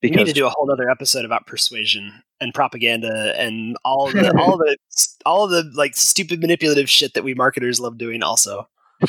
Because 0.00 0.16
we 0.16 0.24
need 0.24 0.30
to 0.30 0.32
do 0.32 0.46
a 0.46 0.50
whole 0.50 0.70
other 0.72 0.90
episode 0.90 1.24
about 1.24 1.46
persuasion 1.46 2.22
and 2.40 2.52
propaganda 2.52 3.34
and 3.38 3.76
all 3.84 4.10
the 4.10 4.36
all 4.38 4.56
the 4.56 4.76
all 5.24 5.46
the 5.46 5.70
like 5.74 5.94
stupid 5.94 6.40
manipulative 6.40 6.90
shit 6.90 7.14
that 7.14 7.22
we 7.22 7.34
marketers 7.34 7.78
love 7.78 7.98
doing. 7.98 8.22
Also, 8.22 8.68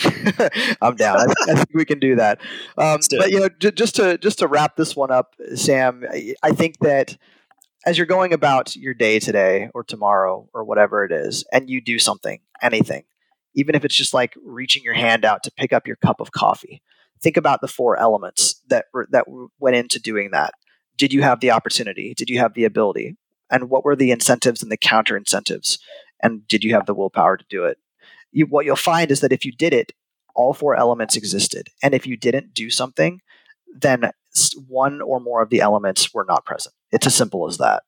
I'm 0.82 0.96
down. 0.96 1.20
I, 1.20 1.26
I, 1.50 1.56
think 1.56 1.70
we 1.74 1.86
can 1.86 2.00
do 2.00 2.16
that. 2.16 2.42
Um, 2.78 3.00
but 3.18 3.32
you 3.32 3.40
know, 3.40 3.50
j- 3.60 3.72
just 3.72 3.96
to 3.96 4.20
just 4.20 4.40
to 4.40 4.48
wrap 4.48 4.76
this 4.76 4.96
one 4.96 5.10
up, 5.10 5.36
Sam, 5.56 6.06
I 6.44 6.52
think 6.52 6.78
that 6.80 7.18
as 7.86 7.98
you're 7.98 8.08
going 8.08 8.34
about 8.34 8.76
your 8.76 8.94
day 8.94 9.20
today 9.20 9.70
or 9.74 9.84
tomorrow 9.84 10.48
or 10.54 10.64
whatever 10.64 11.04
it 11.04 11.12
is, 11.12 11.44
and 11.52 11.70
you 11.70 11.82
do 11.82 11.98
something, 11.98 12.40
anything, 12.62 13.04
even 13.56 13.76
if 13.76 13.86
it's 13.86 13.96
just 13.96 14.14
like 14.14 14.36
reaching 14.44 14.84
your 14.84 14.94
hand 14.94 15.26
out 15.26 15.44
to 15.44 15.52
pick 15.52 15.74
up 15.74 15.88
your 15.88 15.96
cup 15.98 16.20
of 16.20 16.32
coffee. 16.32 16.82
Think 17.22 17.38
about 17.38 17.62
the 17.62 17.68
four 17.68 17.98
elements 17.98 18.62
that 18.68 18.86
that 19.12 19.26
went 19.60 19.76
into 19.76 20.00
doing 20.00 20.32
that. 20.32 20.54
Did 20.98 21.14
you 21.14 21.22
have 21.22 21.40
the 21.40 21.52
opportunity? 21.52 22.14
Did 22.14 22.30
you 22.30 22.40
have 22.40 22.54
the 22.54 22.66
ability? 22.66 23.16
And 23.50 23.70
what 23.70 23.86
were 23.86 23.96
the 23.96 24.12
incentives 24.12 24.62
and 24.62 24.72
the 24.72 24.78
counter 24.78 25.16
incentives? 25.16 25.80
And 26.22 26.48
did 26.48 26.64
you 26.64 26.74
have 26.74 26.86
the 26.86 26.94
willpower 26.94 27.38
to 27.38 27.46
do 27.50 27.66
it? 27.66 27.78
You, 28.32 28.46
what 28.46 28.66
you'll 28.66 28.76
find 28.76 29.12
is 29.12 29.20
that 29.22 29.32
if 29.32 29.46
you 29.46 29.52
did 29.52 29.74
it, 29.74 29.92
all 30.36 30.54
four 30.54 30.76
elements 30.76 31.16
existed. 31.16 31.70
And 31.82 31.94
if 31.94 32.08
you 32.08 32.18
didn't 32.18 32.54
do 32.54 32.70
something, 32.70 33.22
then 33.76 34.12
one 34.68 35.02
or 35.02 35.20
more 35.20 35.42
of 35.42 35.50
the 35.50 35.62
elements 35.62 36.14
were 36.14 36.26
not 36.28 36.46
present. 36.46 36.74
It's 36.92 37.06
as 37.06 37.16
simple 37.16 37.48
as 37.48 37.58
that. 37.58 37.84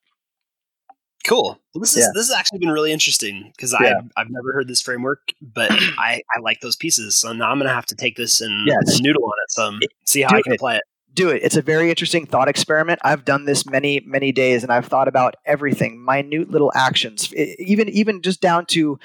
Cool. 1.26 1.60
Well, 1.74 1.80
this 1.80 1.98
is 1.98 2.04
yeah. 2.04 2.12
this 2.14 2.28
has 2.30 2.38
actually 2.38 2.60
been 2.60 2.70
really 2.70 2.92
interesting 2.92 3.52
because 3.56 3.76
yeah. 3.82 3.96
I 4.16 4.22
I've 4.22 4.30
never 4.30 4.54
heard 4.54 4.68
this 4.68 4.82
framework, 4.82 5.34
but 5.42 5.72
I 5.72 6.22
I 6.36 6.40
like 6.42 6.62
those 6.62 6.76
pieces. 6.76 7.16
So 7.16 7.34
now 7.34 7.50
I'm 7.50 7.58
gonna 7.58 7.74
have 7.74 7.88
to 7.88 7.96
take 7.96 8.16
this 8.16 8.42
and, 8.42 8.68
yes. 8.68 8.96
and 8.96 9.02
noodle 9.02 9.26
on 9.26 9.34
it 9.44 9.52
some, 9.52 9.80
see 10.06 10.22
how 10.22 10.30
Do 10.30 10.38
I 10.38 10.42
can 10.42 10.54
it. 10.54 10.56
apply 10.56 10.76
it. 10.76 10.84
Do 11.14 11.30
it. 11.30 11.42
It's 11.44 11.56
a 11.56 11.62
very 11.62 11.90
interesting 11.90 12.26
thought 12.26 12.48
experiment. 12.48 13.00
I've 13.04 13.26
done 13.26 13.46
this 13.46 13.66
many 13.66 14.02
many 14.06 14.32
days, 14.32 14.64
and 14.64 14.72
I've 14.72 14.86
thought 14.86 15.08
about 15.08 15.36
everything, 15.46 16.04
minute 16.04 16.52
little 16.52 16.72
actions, 16.76 17.34
even 17.34 17.90
even 17.90 18.22
just 18.22 18.42
down 18.42 18.66
to 18.68 19.00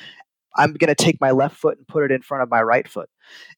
I'm 0.57 0.73
going 0.73 0.89
to 0.89 0.95
take 0.95 1.21
my 1.21 1.31
left 1.31 1.57
foot 1.57 1.79
and 1.79 1.87
put 1.87 2.05
it 2.05 2.11
in 2.11 2.23
front 2.23 2.43
of 2.43 2.51
my 2.51 2.63
right 2.63 2.89
foot. 2.89 3.09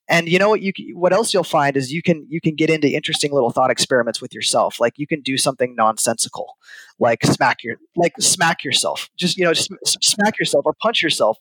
And 0.08 0.28
you 0.28 0.38
know 0.38 0.48
what 0.50 0.60
you 0.60 0.72
what 0.94 1.12
else 1.12 1.32
you'll 1.32 1.44
find 1.44 1.76
is 1.76 1.92
you 1.92 2.02
can 2.02 2.26
you 2.28 2.40
can 2.40 2.54
get 2.54 2.70
into 2.70 2.88
interesting 2.88 3.32
little 3.32 3.50
thought 3.50 3.70
experiments 3.70 4.20
with 4.20 4.34
yourself. 4.34 4.78
Like 4.80 4.94
you 4.96 5.06
can 5.06 5.22
do 5.22 5.36
something 5.36 5.74
nonsensical, 5.74 6.56
like 6.98 7.24
smack 7.24 7.62
your 7.62 7.76
like 7.96 8.12
smack 8.20 8.64
yourself. 8.64 9.08
Just 9.16 9.38
you 9.38 9.44
know 9.44 9.54
just 9.54 9.70
smack 9.84 10.38
yourself 10.38 10.66
or 10.66 10.74
punch 10.82 11.02
yourself, 11.02 11.38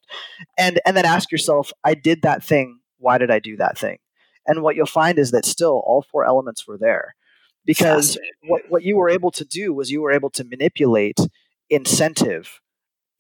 and 0.58 0.80
and 0.86 0.96
then 0.96 1.06
ask 1.06 1.32
yourself, 1.32 1.72
I 1.84 1.94
did 1.96 2.22
that 2.22 2.44
thing. 2.44 2.80
Why 2.98 3.18
did 3.18 3.32
I 3.32 3.40
do 3.40 3.58
that 3.58 3.78
thing? 3.78 3.98
And 4.46 4.62
what 4.62 4.76
you'll 4.76 4.86
find 4.86 5.20
is 5.20 5.32
that 5.32 5.46
still 5.46 5.82
all 5.86 6.06
four 6.10 6.26
elements 6.26 6.66
were 6.68 6.78
there, 6.78 7.16
because 7.66 8.18
what 8.44 8.62
what 8.70 8.84
you 8.84 8.96
were 8.96 9.10
able 9.10 9.32
to 9.32 9.44
do 9.44 9.74
was 9.74 9.92
you 9.92 10.02
were 10.02 10.12
able 10.12 10.30
to 10.32 10.44
manipulate 10.44 11.20
incentive 11.70 12.62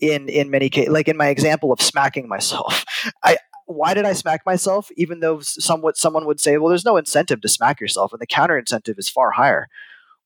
in 0.01 0.27
in 0.27 0.49
many 0.49 0.69
cases 0.69 0.91
like 0.91 1.07
in 1.07 1.15
my 1.15 1.27
example 1.27 1.71
of 1.71 1.81
smacking 1.81 2.27
myself. 2.27 2.83
I 3.23 3.37
why 3.67 3.93
did 3.93 4.03
i 4.03 4.11
smack 4.11 4.45
myself? 4.45 4.89
Even 4.97 5.21
though 5.21 5.39
somewhat 5.39 5.95
someone 5.95 6.25
would 6.25 6.39
say 6.41 6.57
well 6.57 6.69
there's 6.69 6.85
no 6.85 6.97
incentive 6.97 7.39
to 7.41 7.47
smack 7.47 7.79
yourself 7.79 8.11
and 8.11 8.19
the 8.19 8.27
counter 8.27 8.57
incentive 8.57 8.97
is 8.97 9.07
far 9.07 9.31
higher. 9.31 9.67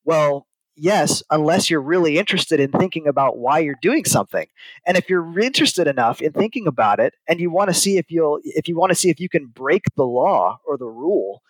Well 0.05 0.47
yes 0.77 1.23
unless 1.29 1.69
you're 1.69 1.81
really 1.81 2.17
interested 2.17 2.59
in 2.59 2.69
thinking 2.71 3.07
about 3.07 3.37
why 3.37 3.59
you're 3.59 3.77
doing 3.81 4.05
something. 4.05 4.47
And 4.87 4.97
if 4.97 5.09
you're 5.09 5.39
interested 5.39 5.87
enough 5.87 6.21
in 6.21 6.31
thinking 6.31 6.67
about 6.67 6.99
it 6.99 7.13
and 7.27 7.39
you 7.39 7.51
want 7.51 7.69
to 7.69 7.73
see 7.73 7.97
if 7.97 8.09
you'll 8.09 8.39
if 8.43 8.67
you 8.67 8.77
want 8.77 8.91
to 8.91 8.95
see 8.95 9.09
if 9.09 9.19
you 9.19 9.29
can 9.29 9.47
break 9.47 9.83
the 9.95 10.05
law 10.05 10.59
or 10.65 10.77
the 10.77 10.87
rule 10.87 11.41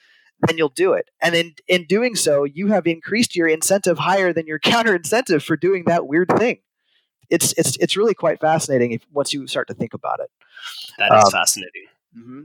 then 0.48 0.58
you'll 0.58 0.70
do 0.70 0.94
it. 0.94 1.10
And 1.22 1.36
in 1.36 1.54
in 1.68 1.86
doing 1.86 2.16
so 2.16 2.44
you 2.44 2.68
have 2.68 2.88
increased 2.88 3.36
your 3.36 3.48
incentive 3.48 4.00
higher 4.00 4.34
than 4.34 4.48
your 4.48 4.60
counter 4.74 4.96
incentive 4.96 5.44
for 5.44 5.56
doing 5.56 5.84
that 5.86 6.08
weird 6.08 6.30
thing 6.38 6.58
it's 7.30 7.54
it's 7.58 7.78
it's 7.78 7.98
really 7.98 8.14
quite 8.14 8.40
fascinating 8.40 8.92
if, 8.92 9.02
once 9.12 9.34
you 9.34 9.48
start 9.48 9.68
to 9.68 9.74
think 9.74 9.94
about 9.94 10.20
it. 10.20 10.30
That 10.98 11.14
is 11.16 11.26
um, 11.26 11.32
fascinating. 11.32 11.86
Mm-hmm. 12.18 12.42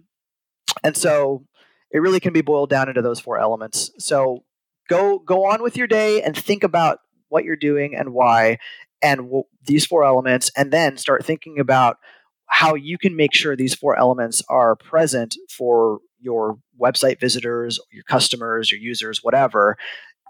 And 0.84 0.96
so 0.96 1.44
it 1.90 1.98
really 1.98 2.20
can 2.20 2.32
be 2.32 2.40
boiled 2.40 2.70
down 2.70 2.88
into 2.88 3.02
those 3.02 3.20
four 3.20 3.38
elements. 3.38 3.90
So 3.98 4.44
go 4.88 5.18
go 5.18 5.46
on 5.46 5.62
with 5.62 5.76
your 5.76 5.86
day 5.86 6.22
and 6.22 6.36
think 6.36 6.64
about 6.64 6.98
what 7.28 7.44
you're 7.44 7.56
doing 7.56 7.94
and 7.94 8.10
why, 8.12 8.58
and 9.02 9.18
w- 9.18 9.44
these 9.64 9.86
four 9.86 10.04
elements, 10.04 10.50
and 10.56 10.72
then 10.72 10.96
start 10.96 11.24
thinking 11.24 11.58
about 11.58 11.98
how 12.46 12.74
you 12.74 12.98
can 12.98 13.14
make 13.14 13.32
sure 13.32 13.54
these 13.54 13.74
four 13.74 13.96
elements 13.96 14.42
are 14.48 14.74
present 14.74 15.36
for 15.48 16.00
your 16.18 16.58
website 16.80 17.20
visitors, 17.20 17.78
your 17.92 18.02
customers, 18.02 18.70
your 18.70 18.80
users, 18.80 19.22
whatever, 19.22 19.76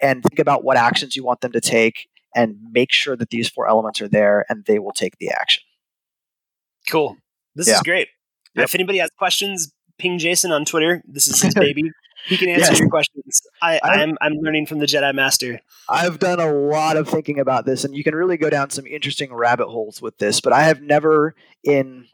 and 0.02 0.22
think 0.22 0.38
about 0.38 0.62
what 0.62 0.76
actions 0.76 1.16
you 1.16 1.24
want 1.24 1.40
them 1.40 1.52
to 1.52 1.60
take 1.60 2.08
and 2.34 2.56
make 2.72 2.92
sure 2.92 3.16
that 3.16 3.30
these 3.30 3.48
four 3.48 3.68
elements 3.68 4.00
are 4.00 4.08
there 4.08 4.44
and 4.48 4.64
they 4.64 4.78
will 4.78 4.92
take 4.92 5.18
the 5.18 5.30
action. 5.30 5.62
Cool. 6.88 7.16
This 7.54 7.68
yeah. 7.68 7.76
is 7.76 7.82
great. 7.82 8.08
Yep. 8.54 8.64
If 8.64 8.74
anybody 8.74 8.98
has 8.98 9.10
questions, 9.16 9.72
ping 10.00 10.18
Jayson 10.18 10.50
on 10.50 10.64
Twitter. 10.64 11.02
This 11.06 11.28
is 11.28 11.40
his 11.40 11.54
baby. 11.66 11.90
He 12.26 12.36
can 12.36 12.48
answer 12.48 12.72
yes. 12.72 12.80
your 12.80 12.90
questions. 12.90 13.40
I, 13.62 13.80
I'm 13.82 14.18
I'm 14.20 14.34
learning 14.34 14.66
from 14.66 14.78
the 14.78 14.86
Jedi 14.86 15.14
Master. 15.14 15.60
I've 15.88 16.18
done 16.18 16.38
a 16.38 16.52
lot 16.52 16.98
of 16.98 17.08
thinking 17.08 17.38
about 17.38 17.64
this, 17.64 17.82
and 17.82 17.94
you 17.94 18.04
can 18.04 18.14
really 18.14 18.36
go 18.36 18.50
down 18.50 18.68
some 18.68 18.86
interesting 18.86 19.32
rabbit 19.32 19.68
holes 19.68 20.02
with 20.02 20.18
this. 20.18 20.40
But 20.40 20.52
I 20.52 20.62
have 20.64 20.82
never, 20.82 21.34
in 21.64 22.06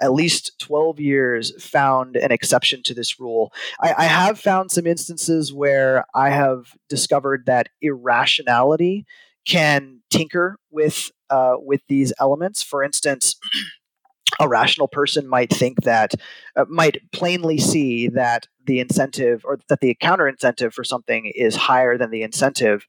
at 0.00 0.12
least 0.12 0.58
twelve 0.58 0.98
years, 0.98 1.52
found 1.62 2.16
an 2.16 2.32
exception 2.32 2.82
to 2.84 2.94
this 2.94 3.20
rule. 3.20 3.52
I, 3.80 3.94
I 3.98 4.04
have 4.04 4.40
found 4.40 4.70
some 4.70 4.86
instances 4.86 5.52
where 5.52 6.06
I 6.14 6.30
have 6.30 6.74
discovered 6.88 7.44
that 7.46 7.68
irrationality 7.82 9.04
can 9.46 10.00
tinker 10.10 10.56
with 10.70 11.10
uh, 11.30 11.56
with 11.58 11.82
these 11.88 12.12
elements. 12.18 12.62
For 12.62 12.82
instance, 12.82 13.36
a 14.38 14.48
rational 14.48 14.88
person 14.88 15.28
might 15.28 15.50
think 15.50 15.82
that 15.82 16.14
uh, 16.56 16.64
might 16.68 16.98
plainly 17.12 17.58
see 17.58 18.08
that 18.08 18.46
the 18.64 18.80
incentive 18.80 19.42
or 19.44 19.58
that 19.68 19.80
the 19.80 19.94
counter 20.00 20.28
incentive 20.28 20.74
for 20.74 20.84
something 20.84 21.30
is 21.34 21.56
higher 21.56 21.96
than 21.96 22.10
the 22.10 22.22
incentive 22.22 22.86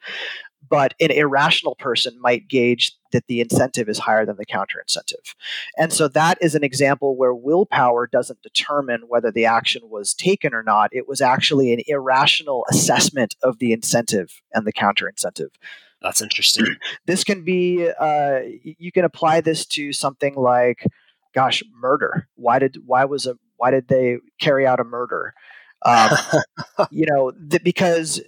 but 0.69 0.93
an 0.99 1.11
irrational 1.11 1.75
person 1.75 2.17
might 2.19 2.47
gauge 2.47 2.93
that 3.11 3.27
the 3.27 3.41
incentive 3.41 3.89
is 3.89 3.99
higher 3.99 4.25
than 4.25 4.37
the 4.37 4.45
counter 4.45 4.79
incentive. 4.79 5.35
And 5.77 5.91
so 5.91 6.07
that 6.09 6.37
is 6.41 6.55
an 6.55 6.63
example 6.63 7.17
where 7.17 7.33
willpower 7.33 8.07
doesn't 8.07 8.41
determine 8.41 9.01
whether 9.07 9.31
the 9.31 9.45
action 9.45 9.81
was 9.89 10.13
taken 10.13 10.53
or 10.53 10.63
not. 10.63 10.89
It 10.93 11.07
was 11.07 11.19
actually 11.19 11.73
an 11.73 11.81
irrational 11.87 12.65
assessment 12.69 13.35
of 13.43 13.59
the 13.59 13.73
incentive 13.73 14.41
and 14.53 14.65
the 14.65 14.71
counter 14.71 15.07
incentive. 15.09 15.51
That's 16.01 16.21
interesting. 16.21 16.65
this 17.05 17.23
can 17.23 17.43
be, 17.43 17.89
uh, 17.89 18.39
you 18.63 18.91
can 18.91 19.05
apply 19.05 19.41
this 19.41 19.65
to 19.67 19.93
something 19.93 20.35
like, 20.35 20.85
gosh, 21.33 21.63
murder. 21.79 22.27
Why 22.35 22.59
did, 22.59 22.77
why 22.85 23.05
was 23.05 23.25
a, 23.25 23.35
why 23.57 23.71
did 23.71 23.87
they 23.87 24.17
carry 24.39 24.65
out 24.65 24.79
a 24.79 24.83
murder? 24.83 25.33
Um, 25.85 26.09
you 26.91 27.05
know, 27.07 27.31
th- 27.31 27.63
because 27.63 28.21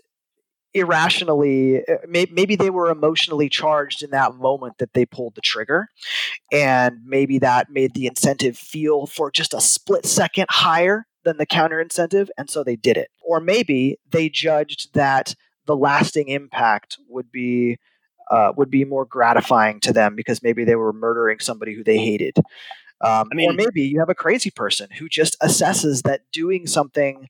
irrationally 0.73 1.85
uh, 1.87 1.97
maybe 2.07 2.55
they 2.55 2.69
were 2.69 2.89
emotionally 2.89 3.49
charged 3.49 4.01
in 4.01 4.09
that 4.11 4.35
moment 4.35 4.77
that 4.79 4.93
they 4.93 5.05
pulled 5.05 5.35
the 5.35 5.41
trigger 5.41 5.87
and 6.51 6.97
maybe 7.05 7.37
that 7.39 7.69
made 7.69 7.93
the 7.93 8.07
incentive 8.07 8.57
feel 8.57 9.05
for 9.05 9.29
just 9.29 9.53
a 9.53 9.61
split 9.61 10.05
second 10.05 10.47
higher 10.49 11.05
than 11.23 11.37
the 11.37 11.45
counter 11.45 11.79
incentive 11.79 12.29
and 12.37 12.49
so 12.49 12.63
they 12.63 12.75
did 12.75 12.97
it 12.97 13.09
or 13.21 13.39
maybe 13.39 13.97
they 14.09 14.29
judged 14.29 14.93
that 14.93 15.35
the 15.65 15.75
lasting 15.75 16.29
impact 16.29 16.97
would 17.09 17.31
be 17.31 17.77
uh, 18.31 18.53
would 18.55 18.71
be 18.71 18.85
more 18.85 19.05
gratifying 19.05 19.79
to 19.81 19.93
them 19.93 20.15
because 20.15 20.41
maybe 20.41 20.63
they 20.63 20.75
were 20.75 20.93
murdering 20.93 21.39
somebody 21.39 21.73
who 21.73 21.83
they 21.83 21.97
hated. 21.97 22.37
Um, 23.01 23.27
I 23.31 23.35
mean, 23.35 23.51
or 23.51 23.53
maybe 23.53 23.81
you 23.81 23.99
have 23.99 24.09
a 24.09 24.15
crazy 24.15 24.49
person 24.49 24.89
who 24.97 25.09
just 25.09 25.37
assesses 25.41 26.03
that 26.03 26.21
doing 26.31 26.67
something 26.67 27.27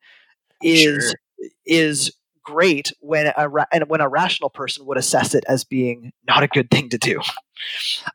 is 0.62 0.82
sure. 0.82 1.50
is 1.65 2.13
great 2.43 2.91
when 2.99 3.32
a 3.38 3.47
ra- 3.49 3.65
and 3.71 3.89
when 3.89 4.01
a 4.01 4.10
rational 4.10 4.49
person 4.49 4.86
would 4.86 4.97
assess 4.97 5.34
it 5.34 5.43
as 5.47 5.63
being 5.63 6.12
not 6.27 6.43
a 6.43 6.47
good 6.47 6.69
thing 6.69 6.89
to 6.89 6.97
do. 6.97 7.21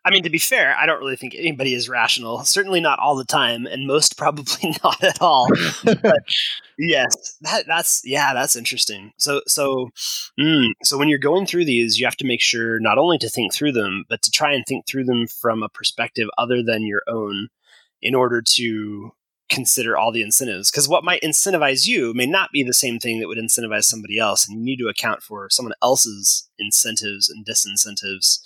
I 0.04 0.10
mean, 0.10 0.22
to 0.24 0.30
be 0.30 0.38
fair, 0.38 0.76
I 0.76 0.86
don't 0.86 1.00
really 1.00 1.16
think 1.16 1.34
anybody 1.34 1.72
is 1.72 1.88
rational. 1.88 2.44
Certainly 2.44 2.80
not 2.80 2.98
all 2.98 3.16
the 3.16 3.24
time, 3.24 3.66
and 3.66 3.86
most 3.86 4.18
probably 4.18 4.76
not 4.82 5.02
at 5.02 5.22
all. 5.22 5.48
but 5.84 6.18
yes, 6.78 7.38
that, 7.42 7.64
that's 7.66 8.02
yeah, 8.04 8.34
that's 8.34 8.56
interesting. 8.56 9.12
So 9.16 9.42
so 9.46 9.90
mm, 10.38 10.68
so 10.82 10.98
when 10.98 11.08
you're 11.08 11.18
going 11.18 11.46
through 11.46 11.64
these, 11.64 11.98
you 11.98 12.06
have 12.06 12.16
to 12.16 12.26
make 12.26 12.40
sure 12.40 12.78
not 12.80 12.98
only 12.98 13.18
to 13.18 13.28
think 13.28 13.54
through 13.54 13.72
them, 13.72 14.04
but 14.08 14.22
to 14.22 14.30
try 14.30 14.52
and 14.52 14.64
think 14.66 14.86
through 14.86 15.04
them 15.04 15.26
from 15.26 15.62
a 15.62 15.68
perspective 15.68 16.28
other 16.36 16.62
than 16.62 16.86
your 16.86 17.02
own, 17.08 17.48
in 18.02 18.14
order 18.14 18.42
to 18.42 19.12
consider 19.48 19.96
all 19.96 20.12
the 20.12 20.22
incentives 20.22 20.70
because 20.70 20.88
what 20.88 21.04
might 21.04 21.22
incentivize 21.22 21.86
you 21.86 22.12
may 22.14 22.26
not 22.26 22.50
be 22.52 22.62
the 22.62 22.74
same 22.74 22.98
thing 22.98 23.20
that 23.20 23.28
would 23.28 23.38
incentivize 23.38 23.84
somebody 23.84 24.18
else 24.18 24.46
and 24.46 24.58
you 24.58 24.64
need 24.64 24.76
to 24.76 24.88
account 24.88 25.22
for 25.22 25.48
someone 25.50 25.74
else's 25.82 26.48
incentives 26.58 27.28
and 27.28 27.46
disincentives. 27.46 28.40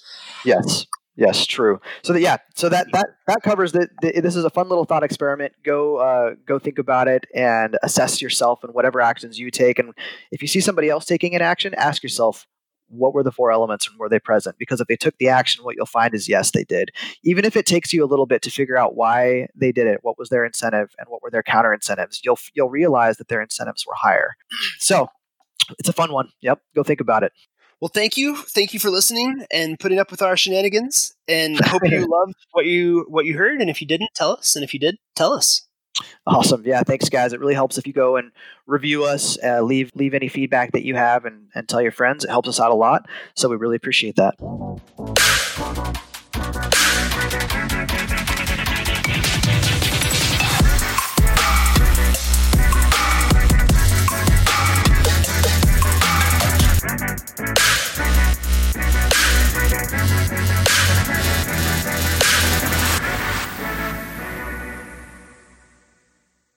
Yes. 0.44 0.86
Yes 1.14 1.44
true. 1.44 1.78
So 2.02 2.14
that, 2.14 2.20
yeah 2.20 2.38
so 2.54 2.68
that 2.70 2.86
that 2.92 3.08
that 3.26 3.42
covers 3.42 3.72
that 3.72 3.90
this 4.00 4.34
is 4.34 4.44
a 4.44 4.50
fun 4.50 4.68
little 4.68 4.84
thought 4.84 5.02
experiment. 5.02 5.52
Go 5.62 5.96
uh, 5.96 6.34
go 6.46 6.58
think 6.58 6.78
about 6.78 7.06
it 7.06 7.26
and 7.34 7.76
assess 7.82 8.22
yourself 8.22 8.64
and 8.64 8.72
whatever 8.72 9.00
actions 9.00 9.38
you 9.38 9.50
take 9.50 9.78
and 9.78 9.92
if 10.30 10.40
you 10.40 10.48
see 10.48 10.60
somebody 10.60 10.88
else 10.88 11.04
taking 11.04 11.34
an 11.34 11.42
action 11.42 11.74
ask 11.74 12.02
yourself 12.02 12.46
what 12.92 13.14
were 13.14 13.22
the 13.22 13.32
four 13.32 13.50
elements 13.50 13.88
and 13.88 13.98
were 13.98 14.08
they 14.08 14.18
present? 14.18 14.56
Because 14.58 14.80
if 14.80 14.86
they 14.86 14.96
took 14.96 15.16
the 15.18 15.28
action, 15.28 15.64
what 15.64 15.76
you'll 15.76 15.86
find 15.86 16.14
is 16.14 16.28
yes, 16.28 16.50
they 16.50 16.64
did. 16.64 16.90
Even 17.24 17.44
if 17.44 17.56
it 17.56 17.66
takes 17.66 17.92
you 17.92 18.04
a 18.04 18.06
little 18.06 18.26
bit 18.26 18.42
to 18.42 18.50
figure 18.50 18.76
out 18.76 18.96
why 18.96 19.48
they 19.54 19.72
did 19.72 19.86
it, 19.86 20.00
what 20.02 20.18
was 20.18 20.28
their 20.28 20.44
incentive, 20.44 20.90
and 20.98 21.08
what 21.08 21.22
were 21.22 21.30
their 21.30 21.42
counter 21.42 21.72
incentives, 21.72 22.20
you'll 22.24 22.38
you'll 22.54 22.70
realize 22.70 23.16
that 23.16 23.28
their 23.28 23.42
incentives 23.42 23.84
were 23.86 23.94
higher. 23.96 24.34
So 24.78 25.08
it's 25.78 25.88
a 25.88 25.92
fun 25.92 26.12
one. 26.12 26.30
Yep, 26.40 26.60
go 26.74 26.82
think 26.82 27.00
about 27.00 27.22
it. 27.22 27.32
Well, 27.80 27.90
thank 27.92 28.16
you, 28.16 28.36
thank 28.36 28.74
you 28.74 28.80
for 28.80 28.90
listening 28.90 29.44
and 29.50 29.78
putting 29.78 29.98
up 29.98 30.10
with 30.10 30.22
our 30.22 30.36
shenanigans. 30.36 31.14
And 31.26 31.58
hope 31.64 31.82
you 31.90 32.06
loved 32.06 32.34
what 32.52 32.66
you 32.66 33.06
what 33.08 33.26
you 33.26 33.36
heard. 33.36 33.60
And 33.60 33.70
if 33.70 33.80
you 33.80 33.86
didn't, 33.86 34.10
tell 34.14 34.32
us. 34.32 34.54
And 34.54 34.64
if 34.64 34.72
you 34.72 34.80
did, 34.80 34.98
tell 35.16 35.32
us. 35.32 35.66
Awesome. 36.26 36.62
Yeah. 36.64 36.82
Thanks, 36.82 37.08
guys. 37.08 37.32
It 37.32 37.40
really 37.40 37.54
helps 37.54 37.78
if 37.78 37.86
you 37.86 37.92
go 37.92 38.16
and 38.16 38.32
review 38.66 39.04
us, 39.04 39.38
uh, 39.42 39.60
leave 39.62 39.90
leave 39.94 40.14
any 40.14 40.28
feedback 40.28 40.72
that 40.72 40.84
you 40.84 40.94
have, 40.94 41.24
and, 41.24 41.48
and 41.54 41.68
tell 41.68 41.82
your 41.82 41.92
friends. 41.92 42.24
It 42.24 42.30
helps 42.30 42.48
us 42.48 42.60
out 42.60 42.70
a 42.70 42.74
lot. 42.74 43.06
So 43.34 43.48
we 43.48 43.56
really 43.56 43.76
appreciate 43.76 44.16
that. 44.16 44.34